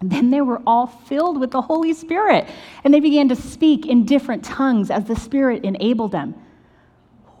then 0.00 0.30
they 0.30 0.40
were 0.40 0.62
all 0.66 0.86
filled 0.86 1.38
with 1.38 1.50
the 1.50 1.60
Holy 1.60 1.92
Spirit, 1.92 2.48
and 2.84 2.92
they 2.92 3.00
began 3.00 3.28
to 3.28 3.36
speak 3.36 3.86
in 3.86 4.06
different 4.06 4.44
tongues 4.44 4.90
as 4.90 5.04
the 5.04 5.16
Spirit 5.16 5.64
enabled 5.64 6.12
them. 6.12 6.34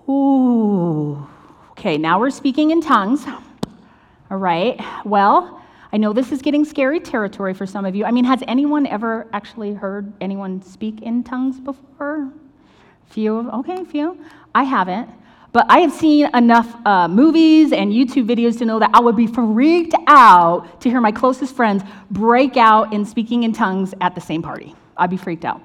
Ooh. 0.08 1.26
Okay, 1.72 1.96
now 1.96 2.20
we're 2.20 2.30
speaking 2.30 2.70
in 2.70 2.80
tongues. 2.80 3.26
All 4.30 4.36
right. 4.36 4.78
Well, 5.04 5.62
I 5.92 5.96
know 5.96 6.12
this 6.12 6.30
is 6.30 6.42
getting 6.42 6.64
scary 6.64 7.00
territory 7.00 7.54
for 7.54 7.66
some 7.66 7.84
of 7.84 7.96
you. 7.96 8.04
I 8.04 8.10
mean, 8.10 8.24
has 8.24 8.42
anyone 8.46 8.86
ever 8.86 9.26
actually 9.32 9.72
heard 9.74 10.12
anyone 10.20 10.62
speak 10.62 11.02
in 11.02 11.24
tongues 11.24 11.58
before? 11.58 12.30
Few 13.06 13.50
okay, 13.50 13.84
few. 13.84 14.22
I 14.54 14.62
haven't. 14.62 15.08
But 15.52 15.66
I 15.68 15.80
have 15.80 15.92
seen 15.92 16.28
enough 16.34 16.74
uh, 16.86 17.08
movies 17.08 17.72
and 17.72 17.92
YouTube 17.92 18.26
videos 18.26 18.56
to 18.58 18.64
know 18.64 18.78
that 18.78 18.90
I 18.94 19.00
would 19.00 19.16
be 19.16 19.26
freaked 19.26 19.94
out 20.06 20.80
to 20.80 20.88
hear 20.88 21.00
my 21.00 21.10
closest 21.10 21.56
friends 21.56 21.82
break 22.10 22.56
out 22.56 22.92
in 22.92 23.04
speaking 23.04 23.42
in 23.42 23.52
tongues 23.52 23.92
at 24.00 24.14
the 24.14 24.20
same 24.20 24.42
party. 24.42 24.74
I'd 24.96 25.10
be 25.10 25.16
freaked 25.16 25.44
out. 25.44 25.60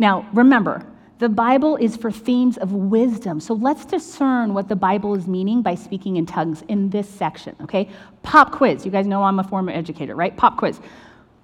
Now, 0.00 0.28
remember, 0.32 0.84
the 1.18 1.28
Bible 1.28 1.76
is 1.76 1.96
for 1.96 2.10
themes 2.10 2.58
of 2.58 2.72
wisdom. 2.72 3.40
So 3.40 3.54
let's 3.54 3.84
discern 3.84 4.54
what 4.54 4.68
the 4.68 4.76
Bible 4.76 5.14
is 5.14 5.26
meaning 5.26 5.62
by 5.62 5.74
speaking 5.74 6.16
in 6.16 6.26
tongues 6.26 6.62
in 6.68 6.90
this 6.90 7.08
section, 7.08 7.54
okay? 7.60 7.88
Pop 8.22 8.52
quiz. 8.52 8.84
You 8.84 8.90
guys 8.90 9.06
know 9.06 9.22
I'm 9.22 9.38
a 9.38 9.44
former 9.44 9.72
educator, 9.72 10.14
right? 10.14 10.36
Pop 10.36 10.56
quiz. 10.56 10.80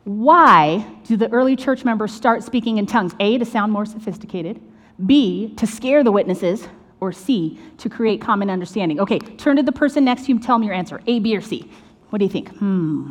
Why 0.04 0.86
do 1.04 1.16
the 1.16 1.30
early 1.30 1.56
church 1.56 1.84
members 1.84 2.12
start 2.12 2.42
speaking 2.42 2.78
in 2.78 2.86
tongues? 2.86 3.14
A, 3.20 3.38
to 3.38 3.44
sound 3.44 3.72
more 3.72 3.86
sophisticated. 3.86 4.60
B, 5.06 5.54
to 5.56 5.66
scare 5.66 6.04
the 6.04 6.12
witnesses 6.12 6.68
or 7.04 7.12
C, 7.12 7.58
to 7.78 7.88
create 7.88 8.20
common 8.20 8.50
understanding? 8.50 9.00
Okay, 9.00 9.18
turn 9.18 9.56
to 9.56 9.62
the 9.62 9.72
person 9.72 10.04
next 10.04 10.22
to 10.22 10.28
you 10.28 10.34
and 10.36 10.44
tell 10.44 10.56
them 10.56 10.64
your 10.64 10.74
answer 10.74 11.00
A, 11.06 11.18
B, 11.18 11.36
or 11.36 11.40
C. 11.40 11.70
What 12.10 12.18
do 12.18 12.24
you 12.24 12.30
think? 12.30 12.48
Hmm. 12.56 13.10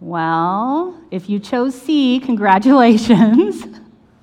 Well, 0.00 1.00
if 1.10 1.28
you 1.28 1.40
chose 1.40 1.74
C, 1.74 2.20
congratulations. 2.20 3.66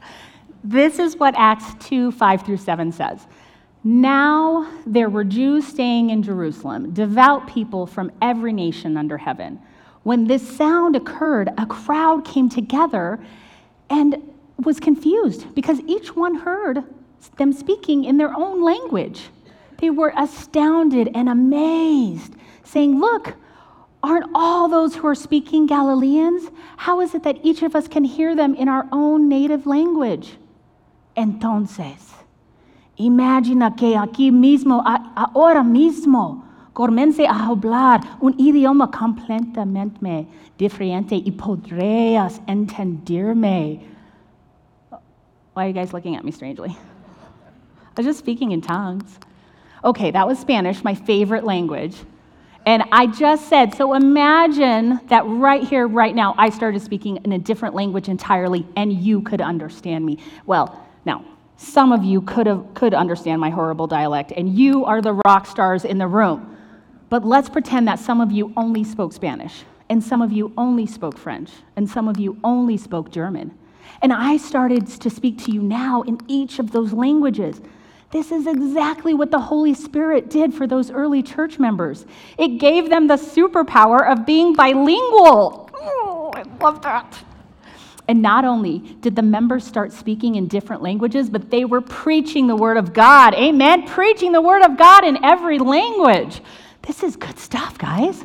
this 0.64 1.00
is 1.00 1.18
what 1.18 1.36
Acts 1.38 1.74
2 1.88 2.12
5 2.12 2.46
through 2.46 2.58
7 2.58 2.92
says. 2.92 3.28
Now 3.84 4.68
there 4.88 5.10
were 5.10 5.24
Jews 5.24 5.68
staying 5.68 6.10
in 6.10 6.24
Jerusalem, 6.24 6.92
devout 6.94 7.48
people 7.48 7.86
from 7.86 8.12
every 8.22 8.52
nation 8.54 8.98
under 8.98 9.18
heaven. 9.18 9.60
When 10.04 10.26
this 10.26 10.58
sound 10.58 10.96
occurred, 10.96 11.50
a 11.58 11.66
crowd 11.66 12.26
came 12.26 12.50
together 12.50 13.20
and 13.90 14.34
was 14.64 14.80
confused 14.80 15.54
because 15.54 15.80
each 15.82 16.16
one 16.16 16.36
heard 16.36 16.84
them 17.38 17.52
speaking 17.54 18.06
in 18.06 18.18
their 18.18 18.34
own 18.36 18.64
language. 18.64 19.30
They 19.80 19.90
were 19.90 20.14
astounded 20.18 21.10
and 21.14 21.28
amazed, 21.28 22.36
saying, 22.64 23.00
Look, 23.00 23.36
aren't 24.02 24.30
all 24.34 24.68
those 24.70 24.96
who 24.96 25.08
are 25.08 25.16
speaking 25.16 25.66
Galileans? 25.66 26.50
How 26.78 27.02
is 27.02 27.14
it 27.14 27.24
that 27.24 27.40
each 27.44 27.62
of 27.62 27.76
us 27.76 27.88
can 27.88 28.04
hear 28.04 28.36
them 28.36 28.56
in 28.56 28.70
our 28.70 28.88
own 28.92 29.28
native 29.28 29.66
language? 29.66 30.38
Entonces, 31.18 32.14
imagina 32.98 33.76
que 33.76 33.96
aquí 33.96 34.32
mismo, 34.32 34.82
ahora 34.86 35.64
mismo, 35.64 36.44
comience 36.74 37.26
a 37.26 37.34
hablar 37.34 38.02
un 38.22 38.36
idioma 38.38 38.92
completamente 38.92 40.28
diferente 40.58 41.16
y 41.16 41.32
podrías 41.32 42.42
entenderme 42.48 43.95
why 45.56 45.64
are 45.64 45.68
you 45.70 45.74
guys 45.74 45.94
looking 45.94 46.18
at 46.18 46.26
me 46.26 46.32
strangely? 46.32 46.70
I 46.70 47.92
was 47.96 48.06
just 48.06 48.20
speaking 48.20 48.52
in 48.52 48.60
tongues. 48.60 49.18
Okay, 49.86 50.12
that 50.12 50.28
was 50.28 50.38
Spanish, 50.38 50.84
my 50.84 50.94
favorite 50.94 51.46
language. 51.46 51.96
And 52.66 52.84
I 52.92 53.08
just 53.08 53.48
said, 53.48 53.74
so 53.74 53.94
imagine 53.94 55.00
that 55.08 55.24
right 55.26 55.64
here, 55.64 55.88
right 55.88 56.14
now, 56.14 56.36
I 56.38 56.50
started 56.50 56.82
speaking 56.82 57.18
in 57.24 57.32
a 57.32 57.40
different 57.40 57.74
language 57.74 58.10
entirely, 58.10 58.68
and 58.76 58.92
you 58.92 59.22
could 59.22 59.40
understand 59.40 60.06
me. 60.06 60.18
Well, 60.46 60.86
now, 61.06 61.24
some 61.56 61.94
of 61.94 62.04
you 62.04 62.22
could, 62.22 62.48
have, 62.48 62.74
could 62.74 62.94
understand 62.94 63.40
my 63.40 63.50
horrible 63.50 63.88
dialect, 63.88 64.34
and 64.36 64.54
you 64.54 64.84
are 64.84 65.02
the 65.02 65.14
rock 65.26 65.46
stars 65.46 65.86
in 65.86 65.98
the 65.98 66.08
room. 66.08 66.58
But 67.08 67.24
let's 67.24 67.48
pretend 67.48 67.88
that 67.88 68.00
some 68.00 68.20
of 68.20 68.30
you 68.30 68.52
only 68.58 68.84
spoke 68.84 69.14
Spanish, 69.14 69.64
and 69.88 70.04
some 70.04 70.22
of 70.22 70.34
you 70.34 70.52
only 70.58 70.86
spoke 70.86 71.18
French, 71.18 71.52
and 71.78 71.90
some 71.90 72.10
of 72.10 72.20
you 72.20 72.38
only 72.44 72.76
spoke 72.76 73.10
German. 73.10 73.58
And 74.02 74.14
I 74.14 74.38
started 74.38 74.88
to 74.88 75.10
speak 75.10 75.44
to 75.46 75.52
you 75.52 75.62
now 75.62 76.02
in 76.04 76.20
each 76.28 76.60
of 76.60 76.72
those 76.72 76.94
languages. 76.94 77.62
This 78.12 78.32
is 78.32 78.48
exactly 78.48 79.14
what 79.14 79.32
the 79.32 79.40
Holy 79.40 79.74
Spirit 79.74 80.30
did 80.30 80.54
for 80.54 80.68
those 80.68 80.92
early 80.92 81.22
church 81.22 81.60
members. 81.60 82.06
It 82.38 82.60
gave 82.60 82.90
them 82.90 83.08
the 83.08 83.16
superpower 83.16 84.10
of 84.10 84.26
being 84.26 84.54
bilingual. 84.54 85.70
Oh, 85.74 86.32
I 86.34 86.44
love 86.64 86.82
that. 86.84 87.24
And 88.08 88.22
not 88.22 88.46
only 88.46 88.80
did 89.02 89.16
the 89.16 89.22
members 89.22 89.66
start 89.66 89.92
speaking 89.92 90.36
in 90.36 90.48
different 90.48 90.82
languages, 90.82 91.30
but 91.30 91.50
they 91.50 91.66
were 91.66 91.82
preaching 91.82 92.46
the 92.48 92.56
Word 92.56 92.78
of 92.78 92.94
God. 92.94 93.34
Amen? 93.34 93.88
Preaching 93.88 94.32
the 94.32 94.42
Word 94.42 94.62
of 94.62 94.78
God 94.78 95.04
in 95.04 95.24
every 95.24 95.58
language. 95.58 96.42
This 96.84 97.02
is 97.02 97.16
good 97.16 97.40
stuff, 97.40 97.78
guys. 97.78 98.24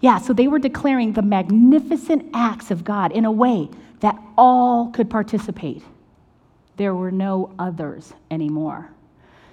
Yeah, 0.00 0.18
so 0.18 0.32
they 0.32 0.46
were 0.46 0.60
declaring 0.60 1.12
the 1.12 1.22
magnificent 1.22 2.30
acts 2.32 2.70
of 2.70 2.84
God 2.84 3.10
in 3.10 3.24
a 3.24 3.32
way 3.32 3.68
that 4.00 4.18
all 4.36 4.90
could 4.90 5.10
participate. 5.10 5.82
There 6.76 6.94
were 6.94 7.10
no 7.10 7.54
others 7.58 8.12
anymore. 8.30 8.90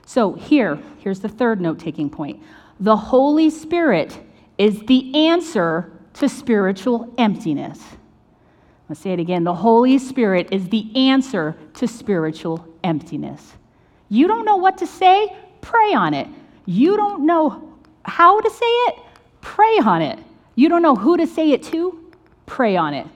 So 0.05 0.33
here, 0.33 0.79
here's 0.99 1.19
the 1.19 1.29
third 1.29 1.59
note 1.59 1.79
taking 1.79 2.09
point. 2.09 2.41
The 2.79 2.95
Holy 2.95 3.49
Spirit 3.49 4.17
is 4.57 4.81
the 4.81 5.27
answer 5.27 5.91
to 6.13 6.29
spiritual 6.29 7.13
emptiness. 7.17 7.81
Let's 8.87 9.01
say 9.01 9.11
it 9.11 9.19
again. 9.19 9.43
The 9.43 9.53
Holy 9.53 9.97
Spirit 9.97 10.49
is 10.51 10.69
the 10.69 10.95
answer 10.95 11.55
to 11.75 11.87
spiritual 11.87 12.67
emptiness. 12.83 13.53
You 14.09 14.27
don't 14.27 14.45
know 14.45 14.57
what 14.57 14.77
to 14.77 14.87
say? 14.87 15.35
Pray 15.61 15.93
on 15.93 16.13
it. 16.13 16.27
You 16.65 16.95
don't 16.95 17.25
know 17.25 17.73
how 18.03 18.39
to 18.39 18.49
say 18.49 18.65
it? 18.65 18.95
Pray 19.41 19.79
on 19.83 20.01
it. 20.01 20.19
You 20.53 20.69
don't 20.69 20.83
know 20.83 20.95
who 20.95 21.17
to 21.17 21.25
say 21.25 21.51
it 21.51 21.63
to? 21.63 22.13
Pray 22.45 22.77
on 22.77 22.93
it. 22.93 23.07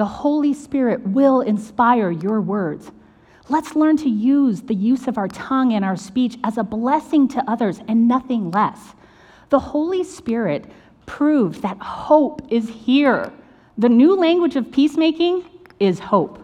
The 0.00 0.06
Holy 0.06 0.54
Spirit 0.54 1.06
will 1.08 1.42
inspire 1.42 2.10
your 2.10 2.40
words. 2.40 2.90
Let's 3.50 3.76
learn 3.76 3.98
to 3.98 4.08
use 4.08 4.62
the 4.62 4.74
use 4.74 5.06
of 5.06 5.18
our 5.18 5.28
tongue 5.28 5.74
and 5.74 5.84
our 5.84 5.94
speech 5.94 6.38
as 6.42 6.56
a 6.56 6.64
blessing 6.64 7.28
to 7.28 7.44
others 7.46 7.80
and 7.86 8.08
nothing 8.08 8.50
less. 8.50 8.94
The 9.50 9.58
Holy 9.58 10.02
Spirit 10.02 10.64
proves 11.04 11.60
that 11.60 11.76
hope 11.82 12.40
is 12.48 12.66
here. 12.66 13.30
The 13.76 13.90
new 13.90 14.16
language 14.16 14.56
of 14.56 14.72
peacemaking 14.72 15.44
is 15.80 15.98
hope. 15.98 16.42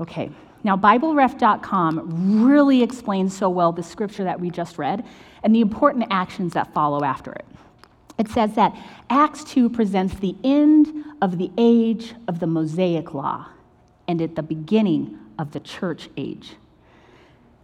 Okay, 0.00 0.30
now 0.62 0.74
BibleRef.com 0.74 2.46
really 2.46 2.82
explains 2.82 3.36
so 3.36 3.50
well 3.50 3.72
the 3.72 3.82
scripture 3.82 4.24
that 4.24 4.40
we 4.40 4.48
just 4.48 4.78
read 4.78 5.04
and 5.42 5.54
the 5.54 5.60
important 5.60 6.06
actions 6.08 6.54
that 6.54 6.72
follow 6.72 7.04
after 7.04 7.30
it 7.30 7.44
it 8.18 8.28
says 8.28 8.54
that 8.54 8.76
Acts 9.10 9.44
2 9.44 9.68
presents 9.70 10.14
the 10.14 10.36
end 10.44 11.04
of 11.20 11.38
the 11.38 11.50
age 11.58 12.14
of 12.28 12.38
the 12.38 12.46
Mosaic 12.46 13.12
Law 13.12 13.48
and 14.06 14.20
at 14.22 14.36
the 14.36 14.42
beginning 14.42 15.18
of 15.38 15.52
the 15.52 15.60
church 15.60 16.08
age. 16.16 16.56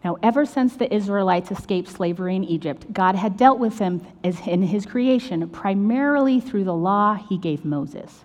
Now, 0.03 0.17
ever 0.23 0.47
since 0.47 0.77
the 0.77 0.93
Israelites 0.93 1.51
escaped 1.51 1.89
slavery 1.89 2.35
in 2.35 2.45
Egypt, 2.45 2.93
God 2.93 3.15
had 3.15 3.37
dealt 3.37 3.59
with 3.59 3.79
them 3.79 4.05
in 4.23 4.63
his 4.63 4.87
creation 4.87 5.47
primarily 5.51 6.41
through 6.41 6.65
the 6.65 6.75
law 6.75 7.15
he 7.15 7.37
gave 7.37 7.65
Moses. 7.65 8.25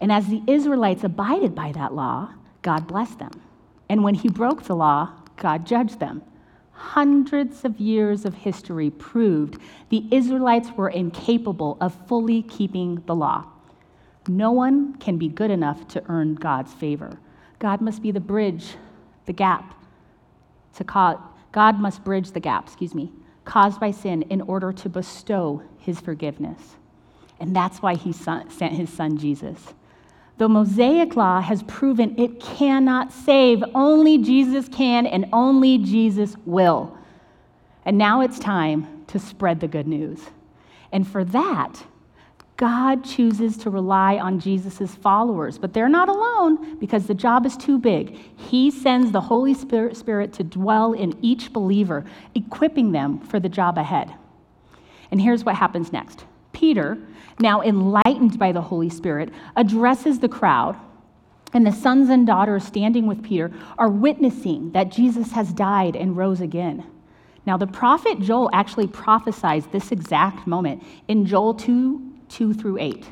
And 0.00 0.12
as 0.12 0.26
the 0.26 0.42
Israelites 0.46 1.02
abided 1.02 1.54
by 1.54 1.72
that 1.72 1.94
law, 1.94 2.34
God 2.60 2.86
blessed 2.86 3.18
them. 3.18 3.40
And 3.88 4.04
when 4.04 4.14
he 4.14 4.28
broke 4.28 4.64
the 4.64 4.76
law, 4.76 5.10
God 5.36 5.66
judged 5.66 5.98
them 5.98 6.22
hundreds 6.82 7.64
of 7.64 7.78
years 7.78 8.24
of 8.24 8.34
history 8.34 8.90
proved 8.90 9.58
the 9.88 10.04
Israelites 10.10 10.68
were 10.76 10.88
incapable 10.88 11.78
of 11.80 11.94
fully 12.06 12.42
keeping 12.42 13.02
the 13.06 13.14
law. 13.14 13.46
No 14.28 14.50
one 14.50 14.94
can 14.96 15.16
be 15.16 15.28
good 15.28 15.50
enough 15.50 15.86
to 15.88 16.02
earn 16.08 16.34
God's 16.34 16.72
favor. 16.74 17.18
God 17.60 17.80
must 17.80 18.02
be 18.02 18.10
the 18.10 18.20
bridge, 18.20 18.74
the 19.26 19.32
gap 19.32 19.74
to 20.74 20.84
cause, 20.84 21.18
God 21.52 21.78
must 21.78 22.02
bridge 22.02 22.32
the 22.32 22.40
gap, 22.40 22.66
excuse 22.66 22.94
me, 22.94 23.12
caused 23.44 23.78
by 23.78 23.90
sin 23.90 24.22
in 24.22 24.40
order 24.42 24.72
to 24.72 24.88
bestow 24.88 25.62
his 25.78 26.00
forgiveness. 26.00 26.76
And 27.38 27.54
that's 27.54 27.80
why 27.80 27.94
he 27.94 28.12
sent 28.12 28.50
his 28.50 28.92
son 28.92 29.18
Jesus. 29.18 29.74
The 30.42 30.48
Mosaic 30.48 31.14
Law 31.14 31.40
has 31.40 31.62
proven 31.62 32.18
it 32.18 32.40
cannot 32.40 33.12
save. 33.12 33.62
Only 33.76 34.18
Jesus 34.18 34.66
can, 34.66 35.06
and 35.06 35.26
only 35.32 35.78
Jesus 35.78 36.34
will. 36.44 36.98
And 37.84 37.96
now 37.96 38.22
it's 38.22 38.40
time 38.40 39.04
to 39.06 39.20
spread 39.20 39.60
the 39.60 39.68
good 39.68 39.86
news. 39.86 40.18
And 40.90 41.06
for 41.06 41.22
that, 41.26 41.84
God 42.56 43.04
chooses 43.04 43.56
to 43.58 43.70
rely 43.70 44.16
on 44.16 44.40
Jesus' 44.40 44.96
followers, 44.96 45.58
but 45.58 45.74
they're 45.74 45.88
not 45.88 46.08
alone 46.08 46.76
because 46.80 47.06
the 47.06 47.14
job 47.14 47.46
is 47.46 47.56
too 47.56 47.78
big. 47.78 48.18
He 48.36 48.72
sends 48.72 49.12
the 49.12 49.20
Holy 49.20 49.54
Spirit, 49.54 49.96
Spirit 49.96 50.32
to 50.32 50.42
dwell 50.42 50.92
in 50.92 51.16
each 51.22 51.52
believer, 51.52 52.04
equipping 52.34 52.90
them 52.90 53.20
for 53.20 53.38
the 53.38 53.48
job 53.48 53.78
ahead. 53.78 54.12
And 55.12 55.22
here's 55.22 55.44
what 55.44 55.54
happens 55.54 55.92
next 55.92 56.24
Peter, 56.62 56.96
now 57.40 57.60
enlightened 57.60 58.38
by 58.38 58.52
the 58.52 58.60
Holy 58.60 58.88
Spirit, 58.88 59.30
addresses 59.56 60.20
the 60.20 60.28
crowd, 60.28 60.76
and 61.52 61.66
the 61.66 61.72
sons 61.72 62.08
and 62.08 62.24
daughters 62.24 62.62
standing 62.62 63.04
with 63.04 63.20
Peter 63.20 63.50
are 63.78 63.88
witnessing 63.88 64.70
that 64.70 64.92
Jesus 64.92 65.32
has 65.32 65.52
died 65.52 65.96
and 65.96 66.16
rose 66.16 66.40
again. 66.40 66.86
Now, 67.44 67.56
the 67.56 67.66
prophet 67.66 68.20
Joel 68.20 68.48
actually 68.52 68.86
prophesies 68.86 69.66
this 69.66 69.90
exact 69.90 70.46
moment 70.46 70.84
in 71.08 71.26
Joel 71.26 71.54
2 71.54 72.00
2 72.28 72.54
through 72.54 72.78
8. 72.78 73.06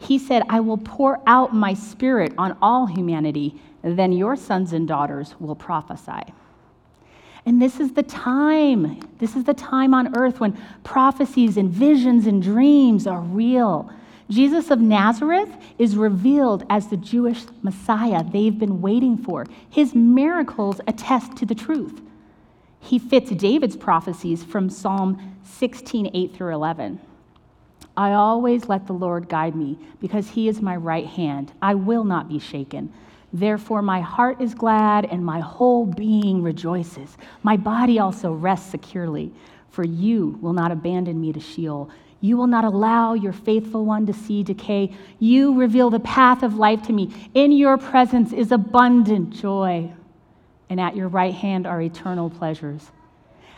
He 0.00 0.18
said, 0.18 0.42
I 0.48 0.58
will 0.58 0.78
pour 0.78 1.20
out 1.24 1.54
my 1.54 1.74
spirit 1.74 2.32
on 2.36 2.58
all 2.60 2.86
humanity, 2.86 3.62
then 3.82 4.10
your 4.10 4.34
sons 4.34 4.72
and 4.72 4.88
daughters 4.88 5.36
will 5.38 5.54
prophesy. 5.54 6.34
And 7.46 7.62
this 7.62 7.80
is 7.80 7.92
the 7.92 8.02
time, 8.02 9.00
this 9.18 9.36
is 9.36 9.44
the 9.44 9.54
time 9.54 9.94
on 9.94 10.16
earth 10.16 10.40
when 10.40 10.58
prophecies 10.84 11.56
and 11.56 11.70
visions 11.70 12.26
and 12.26 12.42
dreams 12.42 13.06
are 13.06 13.20
real. 13.20 13.90
Jesus 14.30 14.70
of 14.70 14.80
Nazareth 14.80 15.48
is 15.78 15.96
revealed 15.96 16.66
as 16.68 16.88
the 16.88 16.96
Jewish 16.96 17.44
Messiah 17.62 18.22
they've 18.22 18.58
been 18.58 18.82
waiting 18.82 19.16
for. 19.16 19.46
His 19.70 19.94
miracles 19.94 20.80
attest 20.86 21.36
to 21.38 21.46
the 21.46 21.54
truth. 21.54 22.00
He 22.80 22.98
fits 22.98 23.30
David's 23.30 23.76
prophecies 23.76 24.44
from 24.44 24.68
Psalm 24.68 25.36
16, 25.44 26.10
8 26.12 26.34
through 26.34 26.54
11. 26.54 27.00
I 27.96 28.12
always 28.12 28.68
let 28.68 28.86
the 28.86 28.92
Lord 28.92 29.28
guide 29.28 29.56
me 29.56 29.78
because 30.00 30.30
he 30.30 30.48
is 30.48 30.62
my 30.62 30.76
right 30.76 31.06
hand. 31.06 31.52
I 31.60 31.74
will 31.74 32.04
not 32.04 32.28
be 32.28 32.38
shaken. 32.38 32.92
Therefore, 33.32 33.82
my 33.82 34.00
heart 34.00 34.40
is 34.40 34.54
glad 34.54 35.04
and 35.04 35.24
my 35.24 35.40
whole 35.40 35.84
being 35.84 36.42
rejoices. 36.42 37.16
My 37.42 37.56
body 37.56 37.98
also 37.98 38.32
rests 38.32 38.70
securely, 38.70 39.32
for 39.70 39.84
you 39.84 40.38
will 40.40 40.54
not 40.54 40.72
abandon 40.72 41.20
me 41.20 41.32
to 41.32 41.40
Sheol. 41.40 41.90
You 42.20 42.36
will 42.36 42.46
not 42.46 42.64
allow 42.64 43.14
your 43.14 43.32
faithful 43.32 43.84
one 43.84 44.06
to 44.06 44.12
see 44.12 44.42
decay. 44.42 44.94
You 45.18 45.54
reveal 45.54 45.90
the 45.90 46.00
path 46.00 46.42
of 46.42 46.54
life 46.54 46.82
to 46.84 46.92
me. 46.92 47.12
In 47.34 47.52
your 47.52 47.76
presence 47.76 48.32
is 48.32 48.50
abundant 48.50 49.30
joy, 49.30 49.92
and 50.70 50.80
at 50.80 50.96
your 50.96 51.08
right 51.08 51.34
hand 51.34 51.66
are 51.66 51.80
eternal 51.80 52.30
pleasures. 52.30 52.90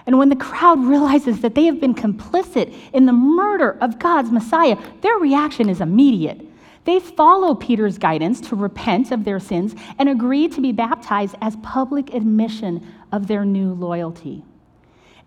And 0.05 0.19
when 0.19 0.29
the 0.29 0.37
crowd 0.37 0.81
realizes 0.85 1.41
that 1.43 1.55
they 1.55 1.67
have 1.67 1.81
been 1.81 1.95
complicit 1.95 2.75
in 2.93 3.07
the 3.07 3.13
murder 3.13 3.79
of 3.81 3.99
God's 3.99 4.31
Messiah, 4.31 4.77
their 5.03 5.17
reaction 5.17 5.69
is 5.69 5.81
immediate. 5.81 6.41
They 6.85 6.99
follow 6.99 7.55
Peter's 7.55 7.99
guidance 7.99 8.41
to 8.49 8.57
repent 8.57 9.13
of 9.13 9.25
their 9.25 9.39
sins 9.39 9.75
and 9.99 10.09
agree 10.09 10.49
to 10.49 10.61
be 10.61 10.73
baptized 10.73 11.37
as 11.41 11.57
public 11.63 12.15
admission 12.15 12.87
of 13.13 13.27
their 13.27 13.45
new 13.45 13.75
loyalty. 13.75 14.45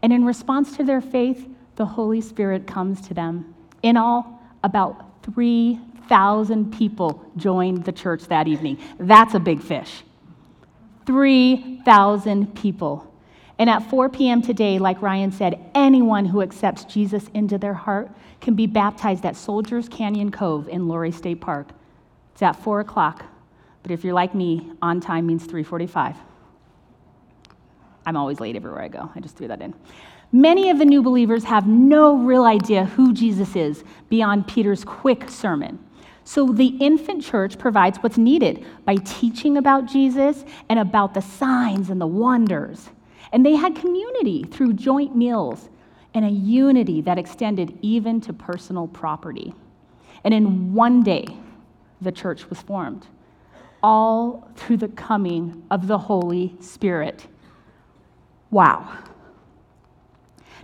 And 0.02 0.12
in 0.12 0.26
response 0.26 0.76
to 0.78 0.84
their 0.84 1.02
faith, 1.02 1.48
the 1.76 1.86
Holy 1.86 2.22
Spirit 2.22 2.68
comes 2.68 3.02
to 3.08 3.14
them. 3.14 3.54
In 3.82 3.98
all, 3.98 4.42
about 4.64 5.24
3,000 5.24 6.74
people 6.74 7.24
joined 7.38 7.86
the 7.86 7.92
church 7.92 8.24
that 8.24 8.48
evening. 8.48 8.78
That's 8.98 9.34
a 9.34 9.40
big 9.40 9.62
fish. 9.62 10.04
3,000 11.06 12.56
people. 12.56 13.13
And 13.60 13.70
at 13.70 13.90
4 13.90 14.10
p.m. 14.10 14.42
today, 14.42 14.80
like 14.80 15.02
Ryan 15.02 15.32
said, 15.32 15.60
anyone 15.76 16.26
who 16.26 16.42
accepts 16.42 16.86
Jesus 16.86 17.30
into 17.34 17.58
their 17.58 17.74
heart 17.74 18.10
can 18.42 18.56
be 18.56 18.68
baptized 18.68 19.26
at 19.26 19.36
Soldiers 19.36 19.88
Canyon 19.88 20.32
Cove 20.32 20.68
in 20.68 20.88
Lory 20.88 21.12
State 21.12 21.40
Park. 21.40 21.68
It's 22.34 22.42
at 22.42 22.54
4 22.54 22.80
o'clock, 22.80 23.26
but 23.84 23.92
if 23.92 24.04
you're 24.04 24.14
like 24.14 24.34
me, 24.34 24.72
on 24.82 25.00
time 25.00 25.28
means 25.28 25.44
345. 25.44 26.16
I'm 28.06 28.18
always 28.18 28.40
late 28.40 28.56
everywhere 28.56 28.82
I 28.82 28.88
go. 28.88 29.12
I 29.16 29.20
just 29.20 29.38
threw 29.38 29.48
that 29.48 29.62
in. 29.62 29.74
Many 30.32 30.72
of 30.72 30.80
the 30.80 30.86
new 30.86 31.04
believers 31.04 31.44
have 31.44 31.68
no 31.68 32.18
real 32.18 32.44
idea 32.44 32.86
who 32.86 33.14
Jesus 33.14 33.56
is 33.56 33.84
beyond 34.10 34.48
Peter's 34.48 34.84
quick 34.84 35.30
sermon. 35.30 35.80
So 36.24 36.48
the 36.48 36.76
infant 36.80 37.24
church 37.24 37.60
provides 37.60 38.00
what's 38.00 38.18
needed 38.18 38.66
by 38.84 38.96
teaching 38.96 39.58
about 39.58 39.86
Jesus 39.86 40.44
and 40.70 40.80
about 40.80 41.14
the 41.14 41.22
signs 41.22 41.90
and 41.90 42.02
the 42.02 42.08
wonders. 42.08 42.90
And 43.34 43.44
they 43.44 43.56
had 43.56 43.76
community 43.76 44.44
through 44.44 44.74
joint 44.74 45.16
meals 45.16 45.68
and 46.14 46.24
a 46.24 46.30
unity 46.30 47.02
that 47.02 47.18
extended 47.18 47.78
even 47.82 48.22
to 48.22 48.32
personal 48.32 48.88
property. 48.88 49.54
And 50.24 50.34
in 50.34 50.74
one 50.74 51.02
day, 51.02 51.26
the 52.00 52.12
church 52.12 52.48
was 52.50 52.62
formed, 52.62 53.08
all 53.82 54.48
through 54.56 54.78
the 54.78 54.88
coming 54.90 55.64
of 55.72 55.88
the 55.88 55.98
Holy 55.98 56.56
Spirit. 56.60 57.26
Wow. 58.52 59.00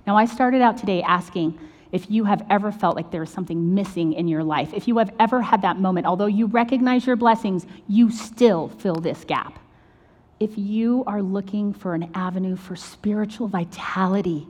Now, 0.05 0.15
I 0.15 0.25
started 0.25 0.62
out 0.62 0.77
today 0.77 1.01
asking 1.01 1.60
if 1.91 2.10
you 2.12 2.23
have 2.25 2.45
ever 2.51 2.71
felt 2.71 2.95
like 2.95 3.10
there 3.10 3.23
is 3.23 3.32
something 3.32 3.73
missing 3.73 4.13
in 4.13 4.27
your 4.27 4.43
life, 4.43 4.75
if 4.75 4.88
you 4.88 4.99
have 4.99 5.12
ever 5.19 5.41
had 5.41 5.63
that 5.63 5.79
moment, 5.79 6.05
although 6.05 6.27
you 6.27 6.45
recognize 6.45 7.08
your 7.08 7.15
blessings, 7.15 7.65
you 7.88 8.12
still 8.12 8.67
fill 8.69 8.95
this 8.95 9.23
gap 9.23 9.58
if 10.39 10.58
you 10.58 11.04
are 11.06 11.21
looking 11.21 11.73
for 11.73 11.93
an 11.93 12.10
avenue 12.13 12.56
for 12.56 12.75
spiritual 12.75 13.47
vitality, 13.47 14.47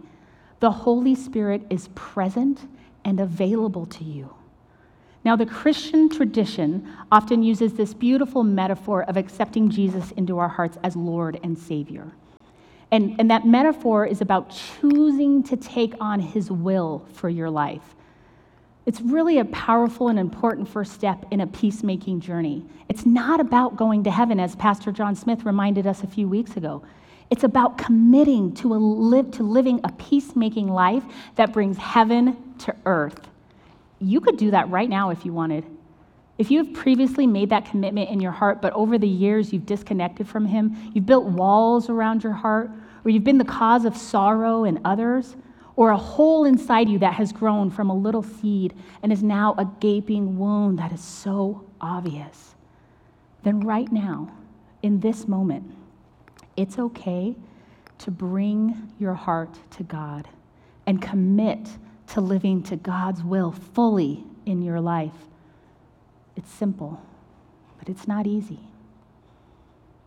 the 0.60 0.71
Holy 0.71 1.15
Spirit 1.15 1.63
is 1.69 1.89
present 1.95 2.67
and 3.04 3.19
available 3.19 3.86
to 3.88 4.04
you. 4.04 4.34
Now, 5.25 5.36
the 5.36 5.45
Christian 5.45 6.10
tradition 6.10 6.88
often 7.12 7.43
uses 7.43 7.73
this 7.73 7.93
beautiful 7.93 8.43
metaphor 8.43 9.04
of 9.04 9.17
accepting 9.17 9.69
Jesus 9.69 10.12
into 10.12 10.38
our 10.39 10.47
hearts 10.47 10.78
as 10.84 10.95
Lord 10.95 11.39
and 11.43 11.58
Savior. 11.58 12.12
And, 12.91 13.15
and 13.19 13.30
that 13.30 13.45
metaphor 13.45 14.06
is 14.06 14.21
about 14.21 14.49
choosing 14.52 15.43
to 15.43 15.58
take 15.58 15.93
on 15.99 16.19
His 16.19 16.49
will 16.49 17.06
for 17.13 17.30
your 17.30 17.49
life. 17.49 17.95
It's 18.89 19.02
really 19.02 19.38
a 19.38 19.45
powerful 19.45 20.08
and 20.08 20.17
important 20.17 20.67
first 20.67 20.93
step 20.93 21.23
in 21.30 21.41
a 21.41 21.45
peacemaking 21.45 22.21
journey. 22.21 22.65
It's 22.89 23.06
not 23.06 23.39
about 23.39 23.75
going 23.75 24.04
to 24.06 24.10
heaven, 24.10 24.39
as 24.39 24.56
Pastor 24.56 24.91
John 24.91 25.15
Smith 25.15 25.45
reminded 25.45 25.86
us 25.86 26.02
a 26.02 26.08
few 26.08 26.28
weeks 26.28 26.58
ago. 26.58 26.82
It's 27.30 27.43
about 27.43 27.78
committing 27.78 28.52
to, 28.56 28.73
a 28.73 28.78
live, 28.78 29.30
to 29.34 29.43
living 29.43 29.80
a 29.84 29.91
peacemaking 29.91 30.69
life 30.69 31.04
that 31.36 31.54
brings 31.54 31.78
heaven 31.78 32.56
to 32.62 32.75
earth. 32.88 33.30
You 33.99 34.21
could 34.21 34.38
do 34.38 34.49
that 34.49 34.71
right 34.71 34.89
now 34.89 35.12
if 35.12 35.23
you 35.23 35.34
wanted. 35.34 35.65
If 36.39 36.49
you 36.49 36.58
have 36.63 36.73
previously 36.73 37.28
made 37.28 37.52
that 37.52 37.65
commitment 37.65 38.10
in 38.10 38.19
your 38.19 38.32
heart, 38.32 38.60
but 38.60 38.73
over 38.73 38.97
the 38.97 39.08
years 39.08 39.54
you've 39.54 39.67
disconnected 39.67 40.28
from 40.28 40.47
Him, 40.47 40.75
you've 40.95 41.06
built 41.06 41.25
walls 41.25 41.91
around 41.91 42.23
your 42.23 42.34
heart, 42.34 42.71
or 43.06 43.12
you've 43.12 43.23
been 43.23 43.38
the 43.38 43.45
cause 43.45 43.86
of 43.86 43.95
sorrow 43.95 44.63
in 44.63 44.82
others, 44.84 45.36
or 45.80 45.92
a 45.92 45.98
hole 45.98 46.44
inside 46.44 46.89
you 46.89 47.00
that 47.00 47.13
has 47.13 47.32
grown 47.32 47.70
from 47.70 47.89
a 47.89 47.96
little 47.96 48.22
seed 48.22 48.74
and 49.02 49.13
is 49.13 49.24
now 49.24 49.56
a 49.58 49.63
gaping 49.80 50.38
wound 50.38 50.78
that 50.78 50.92
is 50.92 51.00
so 51.00 51.65
obvious, 51.80 52.54
then 53.44 53.62
right 53.62 53.89
now, 53.89 54.30
in 54.84 55.00
this 55.00 55.26
moment, 55.26 55.63
it's 56.58 56.78
okay 56.78 57.34
to 57.98 58.12
bring 58.12 58.92
your 59.00 59.13
heart 59.13 59.58
to 59.72 59.82
God 59.84 60.28
and 60.86 61.02
commit 61.02 61.70
to 62.08 62.20
living 62.20 62.62
to 62.63 62.76
God's 62.76 63.24
will 63.24 63.54
fully 63.54 64.26
in 64.46 64.62
your 64.62 64.82
life. 64.82 65.28
It's 66.36 66.52
simple, 66.52 67.02
but 67.78 67.88
it's 67.88 68.06
not 68.06 68.28
easy. 68.28 68.68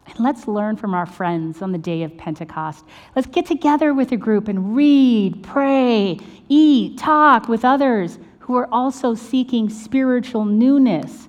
And 0.07 0.21
let's 0.21 0.49
learn 0.49 0.77
from 0.77 0.95
our 0.95 1.07
friends 1.07 1.63
on 1.63 1.73
the 1.73 1.79
day 1.79 2.03
of 2.03 2.17
Pentecost. 2.17 2.85
Let's 3.15 3.29
get 3.29 3.47
together 3.47 3.95
with 3.95 4.13
a 4.13 4.17
group 4.17 4.49
and 4.49 4.75
read, 4.75 5.43
pray, 5.43 6.19
eat, 6.49 6.99
talk 6.99 7.49
with 7.49 7.65
others 7.65 8.19
who 8.41 8.57
are 8.57 8.69
also 8.73 9.15
seeking 9.15 9.71
spiritual 9.71 10.45
newness. 10.45 11.29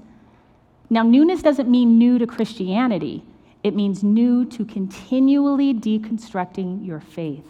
Now, 0.89 1.03
newness 1.03 1.41
doesn't 1.41 1.69
mean 1.69 1.97
new 1.97 2.17
to 2.17 2.27
Christianity, 2.27 3.23
it 3.63 3.75
means 3.75 4.03
new 4.03 4.43
to 4.45 4.65
continually 4.65 5.73
deconstructing 5.73 6.85
your 6.85 6.99
faith. 6.99 7.47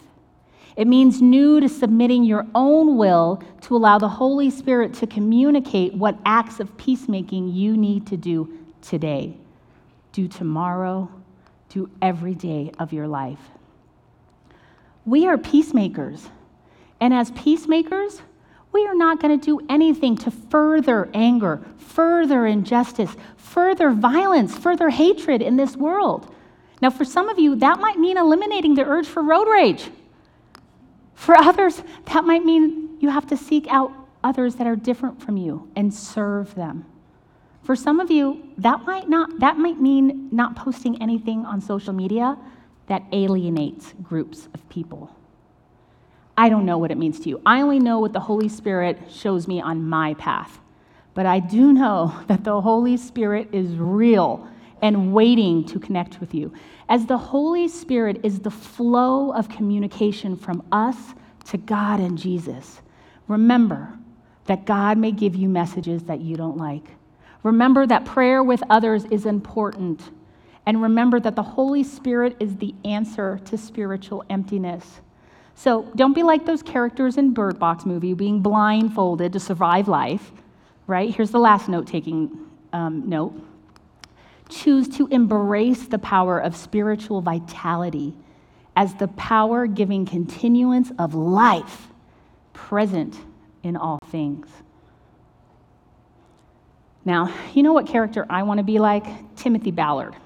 It 0.76 0.86
means 0.86 1.22
new 1.22 1.60
to 1.60 1.68
submitting 1.68 2.24
your 2.24 2.46
own 2.54 2.96
will 2.96 3.42
to 3.62 3.76
allow 3.76 3.98
the 3.98 4.08
Holy 4.08 4.50
Spirit 4.50 4.92
to 4.94 5.06
communicate 5.06 5.94
what 5.94 6.18
acts 6.24 6.60
of 6.60 6.76
peacemaking 6.76 7.48
you 7.48 7.76
need 7.76 8.06
to 8.08 8.16
do 8.16 8.58
today 8.80 9.36
do 10.14 10.28
tomorrow, 10.28 11.10
do 11.68 11.90
every 12.00 12.34
day 12.34 12.70
of 12.78 12.92
your 12.92 13.08
life. 13.08 13.40
We 15.04 15.26
are 15.26 15.36
peacemakers. 15.36 16.26
And 17.00 17.12
as 17.12 17.32
peacemakers, 17.32 18.22
we 18.72 18.86
are 18.86 18.94
not 18.94 19.20
going 19.20 19.38
to 19.38 19.44
do 19.44 19.66
anything 19.68 20.16
to 20.18 20.30
further 20.30 21.10
anger, 21.12 21.60
further 21.76 22.46
injustice, 22.46 23.10
further 23.36 23.90
violence, 23.90 24.56
further 24.56 24.88
hatred 24.88 25.42
in 25.42 25.56
this 25.56 25.76
world. 25.76 26.32
Now, 26.80 26.90
for 26.90 27.04
some 27.04 27.28
of 27.28 27.38
you, 27.38 27.56
that 27.56 27.80
might 27.80 27.98
mean 27.98 28.16
eliminating 28.16 28.74
the 28.74 28.84
urge 28.84 29.06
for 29.06 29.22
road 29.22 29.48
rage. 29.48 29.90
For 31.14 31.36
others, 31.36 31.82
that 32.12 32.24
might 32.24 32.44
mean 32.44 32.96
you 33.00 33.10
have 33.10 33.26
to 33.28 33.36
seek 33.36 33.66
out 33.68 33.92
others 34.22 34.54
that 34.56 34.66
are 34.66 34.76
different 34.76 35.20
from 35.20 35.36
you 35.36 35.68
and 35.74 35.92
serve 35.92 36.54
them. 36.54 36.86
For 37.64 37.74
some 37.74 37.98
of 37.98 38.10
you, 38.10 38.42
that 38.58 38.84
might 38.84 39.08
not 39.08 39.40
that 39.40 39.56
might 39.56 39.80
mean 39.80 40.28
not 40.30 40.54
posting 40.54 41.00
anything 41.00 41.46
on 41.46 41.60
social 41.60 41.94
media 41.94 42.36
that 42.88 43.02
alienates 43.12 43.94
groups 44.02 44.48
of 44.52 44.68
people. 44.68 45.16
I 46.36 46.50
don't 46.50 46.66
know 46.66 46.76
what 46.76 46.90
it 46.90 46.98
means 46.98 47.20
to 47.20 47.28
you. 47.30 47.40
I 47.46 47.62
only 47.62 47.78
know 47.78 48.00
what 48.00 48.12
the 48.12 48.20
Holy 48.20 48.48
Spirit 48.48 48.98
shows 49.10 49.48
me 49.48 49.62
on 49.62 49.82
my 49.82 50.14
path. 50.14 50.60
But 51.14 51.26
I 51.26 51.38
do 51.38 51.72
know 51.72 52.14
that 52.26 52.44
the 52.44 52.60
Holy 52.60 52.98
Spirit 52.98 53.48
is 53.52 53.76
real 53.76 54.46
and 54.82 55.14
waiting 55.14 55.64
to 55.64 55.78
connect 55.78 56.20
with 56.20 56.34
you. 56.34 56.52
As 56.88 57.06
the 57.06 57.16
Holy 57.16 57.68
Spirit 57.68 58.20
is 58.22 58.40
the 58.40 58.50
flow 58.50 59.32
of 59.32 59.48
communication 59.48 60.36
from 60.36 60.62
us 60.70 60.96
to 61.46 61.56
God 61.56 62.00
and 62.00 62.18
Jesus, 62.18 62.82
remember 63.26 63.98
that 64.44 64.66
God 64.66 64.98
may 64.98 65.12
give 65.12 65.34
you 65.34 65.48
messages 65.48 66.02
that 66.04 66.20
you 66.20 66.36
don't 66.36 66.58
like. 66.58 66.84
Remember 67.44 67.86
that 67.86 68.04
prayer 68.04 68.42
with 68.42 68.62
others 68.70 69.04
is 69.04 69.26
important. 69.26 70.00
And 70.66 70.82
remember 70.82 71.20
that 71.20 71.36
the 71.36 71.42
Holy 71.42 71.84
Spirit 71.84 72.36
is 72.40 72.56
the 72.56 72.74
answer 72.84 73.38
to 73.44 73.56
spiritual 73.56 74.24
emptiness. 74.30 75.02
So 75.54 75.82
don't 75.94 76.14
be 76.14 76.22
like 76.22 76.46
those 76.46 76.62
characters 76.62 77.16
in 77.16 77.32
Bird 77.32 77.58
Box 77.58 77.86
movie 77.86 78.14
being 78.14 78.40
blindfolded 78.40 79.32
to 79.34 79.40
survive 79.40 79.88
life, 79.88 80.32
right? 80.86 81.14
Here's 81.14 81.30
the 81.30 81.38
last 81.38 81.68
note 81.68 81.86
taking 81.86 82.50
um, 82.72 83.08
note. 83.08 83.34
Choose 84.48 84.88
to 84.96 85.06
embrace 85.08 85.86
the 85.86 85.98
power 85.98 86.38
of 86.38 86.56
spiritual 86.56 87.20
vitality 87.20 88.14
as 88.74 88.94
the 88.94 89.08
power 89.08 89.66
giving 89.66 90.06
continuance 90.06 90.90
of 90.98 91.14
life 91.14 91.88
present 92.52 93.16
in 93.62 93.76
all 93.76 93.98
things. 94.06 94.48
Now, 97.04 97.32
you 97.52 97.62
know 97.62 97.72
what 97.72 97.86
character 97.86 98.26
I 98.30 98.42
want 98.44 98.58
to 98.58 98.64
be 98.64 98.78
like? 98.78 99.04
Timothy 99.36 99.70
Ballard. 99.70 100.16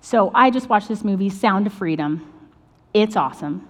So 0.00 0.30
I 0.34 0.50
just 0.50 0.68
watched 0.68 0.88
this 0.88 1.04
movie, 1.04 1.28
Sound 1.28 1.66
of 1.66 1.74
Freedom. 1.74 2.26
It's 2.94 3.16
awesome. 3.16 3.66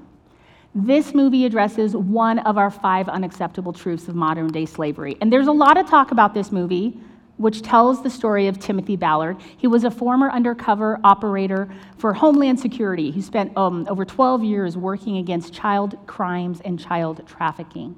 This 0.74 1.12
movie 1.12 1.44
addresses 1.44 1.96
one 1.96 2.38
of 2.40 2.56
our 2.56 2.70
five 2.70 3.08
unacceptable 3.08 3.72
truths 3.72 4.06
of 4.06 4.14
modern 4.14 4.48
day 4.48 4.64
slavery. 4.64 5.16
And 5.20 5.32
there's 5.32 5.48
a 5.48 5.52
lot 5.52 5.76
of 5.76 5.88
talk 5.88 6.12
about 6.12 6.32
this 6.32 6.52
movie, 6.52 7.00
which 7.38 7.62
tells 7.62 8.04
the 8.04 8.10
story 8.10 8.46
of 8.46 8.60
Timothy 8.60 8.94
Ballard. 8.94 9.36
He 9.56 9.66
was 9.66 9.82
a 9.82 9.90
former 9.90 10.30
undercover 10.30 11.00
operator 11.02 11.68
for 11.98 12.12
Homeland 12.12 12.60
Security. 12.60 13.10
He 13.10 13.20
spent 13.20 13.56
um, 13.56 13.84
over 13.90 14.04
12 14.04 14.44
years 14.44 14.76
working 14.76 15.16
against 15.16 15.52
child 15.52 15.98
crimes 16.06 16.60
and 16.64 16.78
child 16.78 17.26
trafficking. 17.26 17.96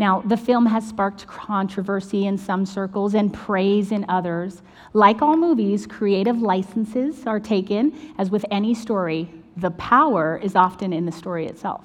Now, 0.00 0.22
the 0.22 0.38
film 0.38 0.64
has 0.64 0.88
sparked 0.88 1.26
controversy 1.26 2.24
in 2.24 2.38
some 2.38 2.64
circles 2.64 3.14
and 3.14 3.34
praise 3.34 3.92
in 3.92 4.06
others. 4.08 4.62
Like 4.94 5.20
all 5.20 5.36
movies, 5.36 5.86
creative 5.86 6.40
licenses 6.40 7.26
are 7.26 7.38
taken, 7.38 8.14
as 8.16 8.30
with 8.30 8.46
any 8.50 8.72
story, 8.72 9.30
the 9.58 9.72
power 9.72 10.40
is 10.42 10.56
often 10.56 10.94
in 10.94 11.04
the 11.04 11.12
story 11.12 11.46
itself. 11.46 11.84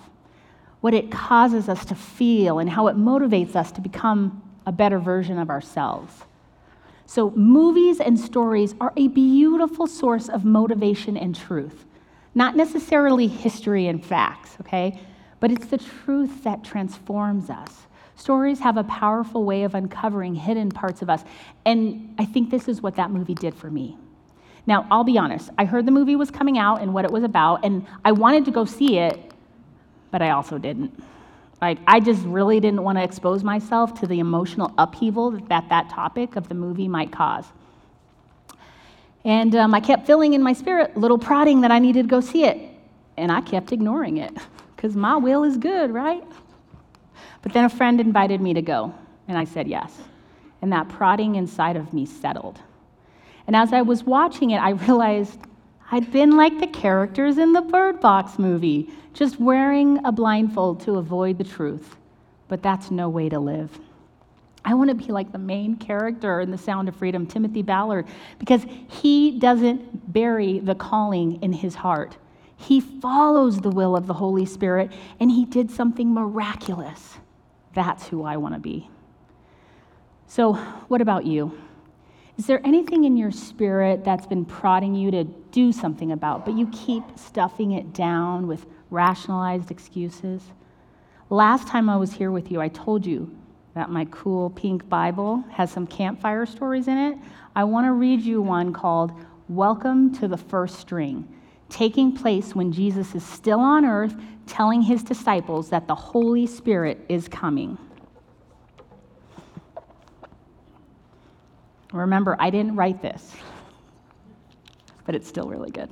What 0.79 0.93
it 0.93 1.11
causes 1.11 1.67
us 1.67 1.83
to 1.87 1.95
feel 1.95 2.59
and 2.59 2.69
how 2.69 2.87
it 2.87 2.95
motivates 2.95 3.53
us 3.53 3.69
to 3.73 3.81
become 3.81 4.41
a 4.65 4.71
better 4.71 4.97
version 4.97 5.37
of 5.37 5.49
ourselves. 5.49 6.23
So, 7.07 7.31
movies 7.31 7.99
and 7.99 8.17
stories 8.17 8.75
are 8.79 8.93
a 8.95 9.09
beautiful 9.09 9.87
source 9.87 10.29
of 10.29 10.45
motivation 10.45 11.17
and 11.17 11.35
truth. 11.35 11.83
Not 12.33 12.55
necessarily 12.55 13.27
history 13.27 13.87
and 13.87 14.03
facts, 14.03 14.55
okay? 14.61 15.01
But 15.41 15.51
it's 15.51 15.65
the 15.65 15.79
truth 15.79 16.45
that 16.45 16.63
transforms 16.63 17.49
us. 17.49 17.87
Stories 18.15 18.59
have 18.59 18.77
a 18.77 18.83
powerful 18.83 19.43
way 19.43 19.63
of 19.63 19.75
uncovering 19.75 20.35
hidden 20.35 20.71
parts 20.71 21.01
of 21.01 21.09
us. 21.09 21.23
And 21.65 22.15
I 22.17 22.25
think 22.25 22.49
this 22.49 22.67
is 22.67 22.81
what 22.81 22.95
that 22.95 23.11
movie 23.11 23.35
did 23.35 23.53
for 23.53 23.69
me. 23.69 23.97
Now, 24.67 24.87
I'll 24.89 25.03
be 25.03 25.17
honest, 25.17 25.49
I 25.57 25.65
heard 25.65 25.85
the 25.85 25.91
movie 25.91 26.15
was 26.15 26.31
coming 26.31 26.57
out 26.57 26.81
and 26.81 26.93
what 26.93 27.05
it 27.05 27.11
was 27.11 27.23
about, 27.23 27.63
and 27.63 27.85
I 28.03 28.11
wanted 28.13 28.45
to 28.45 28.51
go 28.51 28.65
see 28.65 28.97
it, 28.97 29.19
but 30.11 30.21
I 30.21 30.31
also 30.31 30.57
didn't. 30.57 31.03
Like, 31.61 31.77
I 31.87 31.99
just 31.99 32.23
really 32.23 32.59
didn't 32.59 32.83
want 32.83 32.97
to 32.97 33.03
expose 33.03 33.43
myself 33.43 33.99
to 34.01 34.07
the 34.07 34.19
emotional 34.19 34.73
upheaval 34.77 35.31
that 35.31 35.69
that 35.69 35.89
topic 35.89 36.35
of 36.35 36.49
the 36.49 36.55
movie 36.55 36.87
might 36.87 37.11
cause. 37.11 37.45
And 39.23 39.55
um, 39.55 39.73
I 39.73 39.79
kept 39.79 40.05
feeling 40.05 40.33
in 40.33 40.43
my 40.43 40.53
spirit 40.53 40.95
little 40.97 41.17
prodding 41.17 41.61
that 41.61 41.71
I 41.71 41.79
needed 41.79 42.03
to 42.03 42.09
go 42.09 42.21
see 42.21 42.45
it. 42.45 42.59
And 43.17 43.31
I 43.31 43.41
kept 43.41 43.71
ignoring 43.71 44.17
it 44.17 44.33
because 44.75 44.95
my 44.95 45.15
will 45.15 45.43
is 45.43 45.57
good, 45.57 45.91
right? 45.91 46.23
But 47.41 47.53
then 47.53 47.65
a 47.65 47.69
friend 47.69 47.99
invited 47.99 48.41
me 48.41 48.53
to 48.53 48.61
go, 48.61 48.93
and 49.27 49.37
I 49.37 49.43
said 49.43 49.67
yes. 49.67 49.93
And 50.61 50.71
that 50.71 50.89
prodding 50.89 51.35
inside 51.35 51.75
of 51.75 51.93
me 51.93 52.05
settled. 52.05 52.59
And 53.47 53.55
as 53.55 53.73
I 53.73 53.81
was 53.81 54.03
watching 54.03 54.51
it, 54.51 54.57
I 54.57 54.71
realized 54.71 55.39
I'd 55.91 56.11
been 56.11 56.31
like 56.31 56.59
the 56.59 56.67
characters 56.67 57.37
in 57.37 57.53
the 57.53 57.61
Bird 57.61 57.99
Box 57.99 58.39
movie, 58.39 58.89
just 59.13 59.39
wearing 59.39 60.03
a 60.03 60.11
blindfold 60.11 60.81
to 60.81 60.95
avoid 60.95 61.37
the 61.37 61.43
truth. 61.43 61.95
But 62.47 62.63
that's 62.63 62.91
no 62.91 63.09
way 63.09 63.29
to 63.29 63.39
live. 63.39 63.77
I 64.63 64.73
want 64.73 64.89
to 64.89 64.95
be 64.95 65.11
like 65.11 65.31
the 65.31 65.37
main 65.37 65.75
character 65.75 66.41
in 66.41 66.49
The 66.49 66.57
Sound 66.57 66.89
of 66.89 66.95
Freedom, 66.95 67.27
Timothy 67.27 67.61
Ballard, 67.61 68.07
because 68.39 68.65
he 68.89 69.37
doesn't 69.37 70.11
bury 70.11 70.57
the 70.57 70.73
calling 70.73 71.41
in 71.43 71.53
his 71.53 71.75
heart. 71.75 72.17
He 72.65 72.79
follows 72.79 73.61
the 73.61 73.69
will 73.69 73.95
of 73.95 74.07
the 74.07 74.15
Holy 74.15 74.45
Spirit, 74.45 74.91
and 75.19 75.29
he 75.29 75.45
did 75.45 75.69
something 75.69 76.11
miraculous. 76.11 77.19
That's 77.75 78.07
who 78.07 78.23
I 78.23 78.37
want 78.37 78.55
to 78.55 78.59
be. 78.59 78.89
So, 80.25 80.53
what 80.87 80.99
about 80.99 81.25
you? 81.25 81.55
Is 82.39 82.47
there 82.47 82.59
anything 82.65 83.03
in 83.03 83.17
your 83.17 83.31
spirit 83.31 84.03
that's 84.03 84.25
been 84.25 84.45
prodding 84.45 84.95
you 84.95 85.11
to 85.11 85.25
do 85.25 85.71
something 85.71 86.11
about, 86.11 86.43
but 86.43 86.57
you 86.57 86.67
keep 86.71 87.03
stuffing 87.15 87.73
it 87.73 87.93
down 87.93 88.47
with 88.47 88.65
rationalized 88.89 89.69
excuses? 89.69 90.41
Last 91.29 91.67
time 91.67 91.87
I 91.87 91.97
was 91.97 92.13
here 92.13 92.31
with 92.31 92.51
you, 92.51 92.61
I 92.61 92.69
told 92.69 93.05
you 93.05 93.29
that 93.75 93.91
my 93.91 94.05
cool 94.09 94.49
pink 94.49 94.89
Bible 94.89 95.43
has 95.51 95.69
some 95.69 95.85
campfire 95.85 96.47
stories 96.47 96.87
in 96.87 96.97
it. 96.97 97.17
I 97.55 97.63
want 97.63 97.85
to 97.85 97.91
read 97.91 98.21
you 98.21 98.41
one 98.41 98.73
called 98.73 99.11
Welcome 99.49 100.15
to 100.15 100.27
the 100.27 100.37
First 100.37 100.79
String, 100.79 101.27
taking 101.69 102.11
place 102.15 102.55
when 102.55 102.71
Jesus 102.71 103.15
is 103.15 103.23
still 103.23 103.59
on 103.59 103.85
earth 103.85 104.15
telling 104.47 104.81
his 104.81 105.03
disciples 105.03 105.69
that 105.69 105.87
the 105.87 105.95
Holy 105.95 106.45
Spirit 106.47 107.03
is 107.09 107.27
coming. 107.27 107.77
Remember, 111.91 112.35
I 112.39 112.49
didn't 112.49 112.75
write 112.75 113.01
this, 113.01 113.31
but 115.05 115.15
it's 115.15 115.27
still 115.27 115.47
really 115.47 115.71
good. 115.71 115.89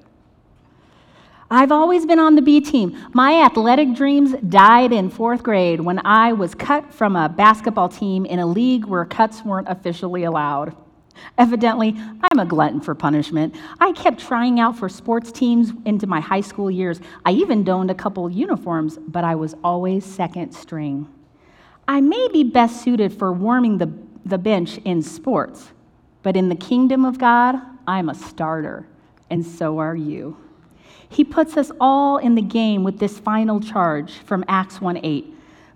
I've 1.49 1.71
always 1.71 2.05
been 2.05 2.19
on 2.19 2.35
the 2.35 2.41
B 2.41 2.61
team. 2.61 2.97
My 3.13 3.43
athletic 3.43 3.93
dreams 3.93 4.33
died 4.49 4.91
in 4.91 5.09
fourth 5.09 5.43
grade 5.43 5.79
when 5.79 5.99
I 6.05 6.33
was 6.33 6.55
cut 6.55 6.93
from 6.93 7.15
a 7.15 7.29
basketball 7.29 7.89
team 7.89 8.25
in 8.25 8.39
a 8.39 8.45
league 8.45 8.85
where 8.85 9.05
cuts 9.05 9.43
weren't 9.43 9.69
officially 9.69 10.23
allowed. 10.23 10.75
Evidently, 11.37 11.95
I'm 11.97 12.39
a 12.39 12.45
glutton 12.45 12.81
for 12.81 12.93
punishment. 12.95 13.55
I 13.79 13.91
kept 13.93 14.19
trying 14.19 14.59
out 14.59 14.77
for 14.77 14.89
sports 14.89 15.31
teams 15.31 15.71
into 15.85 16.07
my 16.07 16.19
high 16.19 16.41
school 16.41 16.69
years. 16.69 16.99
I 17.25 17.31
even 17.31 17.63
donned 17.63 17.91
a 17.91 17.95
couple 17.95 18.29
uniforms, 18.29 18.97
but 19.07 19.23
I 19.23 19.35
was 19.35 19.55
always 19.63 20.05
second 20.05 20.53
string. 20.53 21.07
I 21.87 22.01
may 22.01 22.27
be 22.31 22.43
best 22.43 22.83
suited 22.83 23.13
for 23.13 23.33
warming 23.33 23.77
the, 23.77 23.91
the 24.25 24.37
bench 24.37 24.77
in 24.85 25.01
sports, 25.01 25.71
but 26.21 26.37
in 26.37 26.49
the 26.49 26.55
kingdom 26.55 27.03
of 27.03 27.17
God, 27.17 27.55
I'm 27.87 28.09
a 28.09 28.15
starter, 28.15 28.87
and 29.29 29.45
so 29.45 29.79
are 29.79 29.95
you. 29.95 30.37
He 31.09 31.23
puts 31.23 31.57
us 31.57 31.71
all 31.79 32.17
in 32.17 32.35
the 32.35 32.41
game 32.41 32.83
with 32.83 32.99
this 32.99 33.19
final 33.19 33.59
charge 33.59 34.13
from 34.19 34.45
Acts 34.47 34.81
1 34.81 34.99
8. 35.03 35.33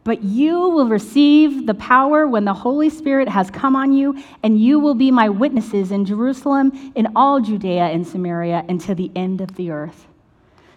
But 0.07 0.23
you 0.23 0.69
will 0.69 0.87
receive 0.87 1.67
the 1.67 1.73
power 1.73 2.29
when 2.29 2.45
the 2.45 2.53
Holy 2.53 2.89
Spirit 2.89 3.27
has 3.27 3.51
come 3.51 3.75
on 3.75 3.91
you, 3.91 4.17
and 4.41 4.57
you 4.57 4.79
will 4.79 4.95
be 4.95 5.11
my 5.11 5.27
witnesses 5.27 5.91
in 5.91 6.05
Jerusalem, 6.05 6.93
in 6.95 7.09
all 7.13 7.41
Judea 7.41 7.87
and 7.87 8.07
Samaria, 8.07 8.63
and 8.69 8.79
to 8.79 8.95
the 8.95 9.11
end 9.17 9.41
of 9.41 9.55
the 9.57 9.69
earth. 9.69 10.07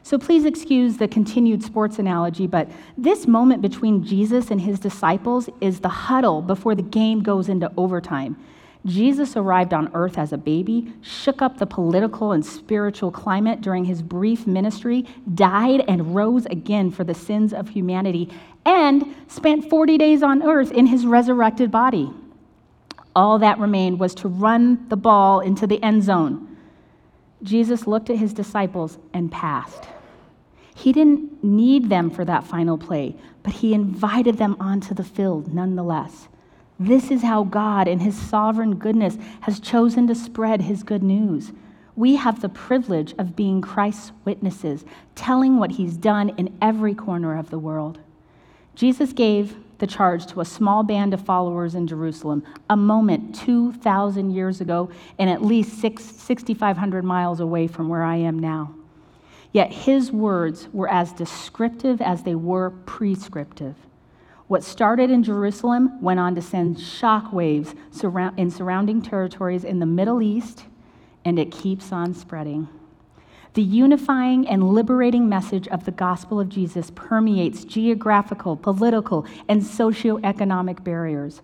So 0.02 0.18
please 0.18 0.44
excuse 0.44 0.96
the 0.96 1.06
continued 1.06 1.62
sports 1.62 2.00
analogy, 2.00 2.48
but 2.48 2.68
this 2.98 3.28
moment 3.28 3.62
between 3.62 4.02
Jesus 4.02 4.50
and 4.50 4.60
his 4.60 4.80
disciples 4.80 5.48
is 5.60 5.78
the 5.78 5.88
huddle 5.88 6.42
before 6.42 6.74
the 6.74 6.82
game 6.82 7.22
goes 7.22 7.48
into 7.48 7.70
overtime. 7.76 8.36
Jesus 8.86 9.36
arrived 9.36 9.74
on 9.74 9.90
earth 9.92 10.16
as 10.16 10.32
a 10.32 10.38
baby, 10.38 10.92
shook 11.02 11.42
up 11.42 11.58
the 11.58 11.66
political 11.66 12.32
and 12.32 12.44
spiritual 12.44 13.10
climate 13.10 13.60
during 13.60 13.84
his 13.84 14.00
brief 14.00 14.46
ministry, 14.46 15.06
died 15.34 15.84
and 15.86 16.14
rose 16.14 16.46
again 16.46 16.90
for 16.90 17.04
the 17.04 17.14
sins 17.14 17.52
of 17.52 17.68
humanity, 17.68 18.30
and 18.64 19.14
spent 19.28 19.68
40 19.68 19.98
days 19.98 20.22
on 20.22 20.42
earth 20.42 20.72
in 20.72 20.86
his 20.86 21.04
resurrected 21.04 21.70
body. 21.70 22.10
All 23.14 23.38
that 23.40 23.58
remained 23.58 24.00
was 24.00 24.14
to 24.16 24.28
run 24.28 24.88
the 24.88 24.96
ball 24.96 25.40
into 25.40 25.66
the 25.66 25.82
end 25.82 26.02
zone. 26.02 26.56
Jesus 27.42 27.86
looked 27.86 28.08
at 28.08 28.16
his 28.16 28.32
disciples 28.32 28.98
and 29.12 29.30
passed. 29.30 29.88
He 30.74 30.92
didn't 30.92 31.44
need 31.44 31.90
them 31.90 32.10
for 32.10 32.24
that 32.24 32.44
final 32.44 32.78
play, 32.78 33.16
but 33.42 33.52
he 33.52 33.74
invited 33.74 34.38
them 34.38 34.56
onto 34.58 34.94
the 34.94 35.04
field 35.04 35.52
nonetheless. 35.52 36.28
This 36.82 37.10
is 37.10 37.22
how 37.22 37.44
God, 37.44 37.86
in 37.88 37.98
his 37.98 38.16
sovereign 38.16 38.76
goodness, 38.76 39.18
has 39.42 39.60
chosen 39.60 40.06
to 40.06 40.14
spread 40.14 40.62
his 40.62 40.82
good 40.82 41.02
news. 41.02 41.52
We 41.94 42.16
have 42.16 42.40
the 42.40 42.48
privilege 42.48 43.14
of 43.18 43.36
being 43.36 43.60
Christ's 43.60 44.12
witnesses, 44.24 44.86
telling 45.14 45.58
what 45.58 45.72
he's 45.72 45.98
done 45.98 46.30
in 46.38 46.56
every 46.62 46.94
corner 46.94 47.36
of 47.36 47.50
the 47.50 47.58
world. 47.58 47.98
Jesus 48.74 49.12
gave 49.12 49.56
the 49.76 49.86
charge 49.86 50.24
to 50.28 50.40
a 50.40 50.44
small 50.46 50.82
band 50.82 51.12
of 51.12 51.20
followers 51.20 51.74
in 51.74 51.86
Jerusalem, 51.86 52.42
a 52.70 52.76
moment 52.78 53.34
2,000 53.34 54.30
years 54.30 54.62
ago 54.62 54.88
and 55.18 55.28
at 55.28 55.44
least 55.44 55.78
6,500 55.80 57.04
miles 57.04 57.40
away 57.40 57.66
from 57.66 57.90
where 57.90 58.04
I 58.04 58.16
am 58.16 58.38
now. 58.38 58.74
Yet 59.52 59.70
his 59.70 60.10
words 60.10 60.68
were 60.72 60.88
as 60.88 61.12
descriptive 61.12 62.00
as 62.00 62.22
they 62.22 62.34
were 62.34 62.70
prescriptive. 62.70 63.76
What 64.50 64.64
started 64.64 65.12
in 65.12 65.22
Jerusalem 65.22 66.02
went 66.02 66.18
on 66.18 66.34
to 66.34 66.42
send 66.42 66.76
shockwaves 66.76 67.72
in 68.36 68.50
surrounding 68.50 69.00
territories 69.00 69.62
in 69.62 69.78
the 69.78 69.86
Middle 69.86 70.20
East, 70.20 70.64
and 71.24 71.38
it 71.38 71.52
keeps 71.52 71.92
on 71.92 72.14
spreading. 72.14 72.66
The 73.54 73.62
unifying 73.62 74.48
and 74.48 74.72
liberating 74.74 75.28
message 75.28 75.68
of 75.68 75.84
the 75.84 75.92
gospel 75.92 76.40
of 76.40 76.48
Jesus 76.48 76.90
permeates 76.96 77.62
geographical, 77.62 78.56
political, 78.56 79.24
and 79.48 79.62
socioeconomic 79.62 80.82
barriers. 80.82 81.42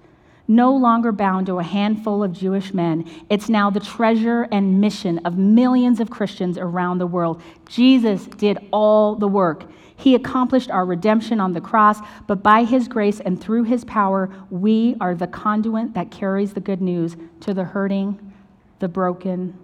No 0.49 0.75
longer 0.75 1.13
bound 1.13 1.47
to 1.47 1.61
a 1.61 1.63
handful 1.63 2.25
of 2.25 2.33
Jewish 2.33 2.75
men, 2.75 3.09
it's 3.31 3.49
now 3.49 3.71
the 3.71 3.79
treasure 3.79 4.49
and 4.51 4.81
mission 4.81 5.21
of 5.25 5.39
millions 5.39 6.01
of 6.01 6.11
Christians 6.11 6.59
around 6.59 6.99
the 6.99 7.07
world. 7.07 7.41
Jesus 7.69 8.27
did 8.27 8.59
all 8.73 9.15
the 9.15 9.29
work. 9.29 9.63
He 9.97 10.15
accomplished 10.15 10.71
our 10.71 10.85
redemption 10.85 11.41
on 11.41 11.53
the 11.53 11.61
cross, 11.61 12.01
but 12.27 12.43
by 12.43 12.65
his 12.65 12.87
grace 12.87 13.19
and 13.21 13.41
through 13.41 13.65
his 13.65 13.85
power, 13.85 14.31
we 14.51 14.95
are 15.01 15.15
the 15.15 15.27
conduit 15.27 15.95
that 15.95 16.11
carries 16.11 16.53
the 16.53 16.61
good 16.61 16.83
news 16.83 17.17
to 17.41 17.55
the 17.55 17.65
hurting, 17.65 18.33
the 18.79 18.89
broken, 18.89 19.57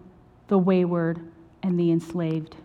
the 0.49 0.59
wayward, 0.59 1.21
and 1.63 1.79
the 1.79 1.91
enslaved. 1.91 2.57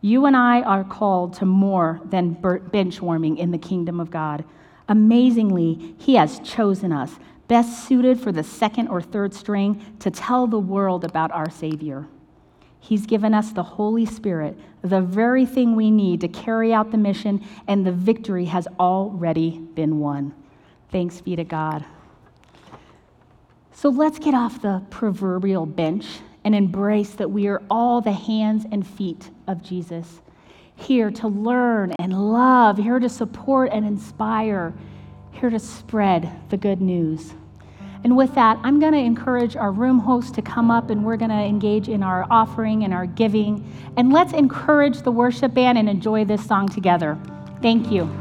You 0.00 0.26
and 0.26 0.36
I 0.36 0.62
are 0.62 0.84
called 0.84 1.34
to 1.34 1.46
more 1.46 2.00
than 2.04 2.34
bench 2.70 3.00
warming 3.00 3.38
in 3.38 3.50
the 3.50 3.58
kingdom 3.58 4.00
of 4.00 4.10
God. 4.10 4.44
Amazingly, 4.88 5.94
He 5.98 6.14
has 6.14 6.38
chosen 6.40 6.92
us, 6.92 7.18
best 7.48 7.86
suited 7.88 8.20
for 8.20 8.30
the 8.30 8.42
second 8.42 8.88
or 8.88 9.00
third 9.00 9.34
string, 9.34 9.82
to 9.98 10.10
tell 10.10 10.46
the 10.46 10.58
world 10.58 11.04
about 11.04 11.32
our 11.32 11.50
Savior. 11.50 12.06
He's 12.84 13.06
given 13.06 13.32
us 13.32 13.50
the 13.50 13.62
Holy 13.62 14.04
Spirit, 14.04 14.58
the 14.82 15.00
very 15.00 15.46
thing 15.46 15.74
we 15.74 15.90
need 15.90 16.20
to 16.20 16.28
carry 16.28 16.70
out 16.70 16.90
the 16.90 16.98
mission, 16.98 17.42
and 17.66 17.86
the 17.86 17.92
victory 17.92 18.44
has 18.44 18.68
already 18.78 19.58
been 19.58 20.00
won. 20.00 20.34
Thanks 20.92 21.22
be 21.22 21.34
to 21.34 21.44
God. 21.44 21.82
So 23.72 23.88
let's 23.88 24.18
get 24.18 24.34
off 24.34 24.60
the 24.60 24.82
proverbial 24.90 25.64
bench 25.64 26.04
and 26.44 26.54
embrace 26.54 27.12
that 27.12 27.30
we 27.30 27.46
are 27.46 27.62
all 27.70 28.02
the 28.02 28.12
hands 28.12 28.66
and 28.70 28.86
feet 28.86 29.30
of 29.48 29.62
Jesus, 29.62 30.20
here 30.76 31.10
to 31.10 31.28
learn 31.28 31.94
and 31.98 32.12
love, 32.12 32.76
here 32.76 32.98
to 32.98 33.08
support 33.08 33.70
and 33.72 33.86
inspire, 33.86 34.74
here 35.32 35.48
to 35.48 35.58
spread 35.58 36.30
the 36.50 36.58
good 36.58 36.82
news. 36.82 37.32
And 38.04 38.18
with 38.18 38.34
that, 38.34 38.60
I'm 38.62 38.78
going 38.78 38.92
to 38.92 38.98
encourage 38.98 39.56
our 39.56 39.72
room 39.72 39.98
host 39.98 40.34
to 40.34 40.42
come 40.42 40.70
up 40.70 40.90
and 40.90 41.04
we're 41.04 41.16
going 41.16 41.30
to 41.30 41.36
engage 41.36 41.88
in 41.88 42.02
our 42.02 42.26
offering 42.30 42.84
and 42.84 42.92
our 42.92 43.06
giving. 43.06 43.66
And 43.96 44.12
let's 44.12 44.34
encourage 44.34 45.02
the 45.02 45.10
worship 45.10 45.54
band 45.54 45.78
and 45.78 45.88
enjoy 45.88 46.26
this 46.26 46.46
song 46.46 46.68
together. 46.68 47.18
Thank 47.62 47.90
you. 47.90 48.10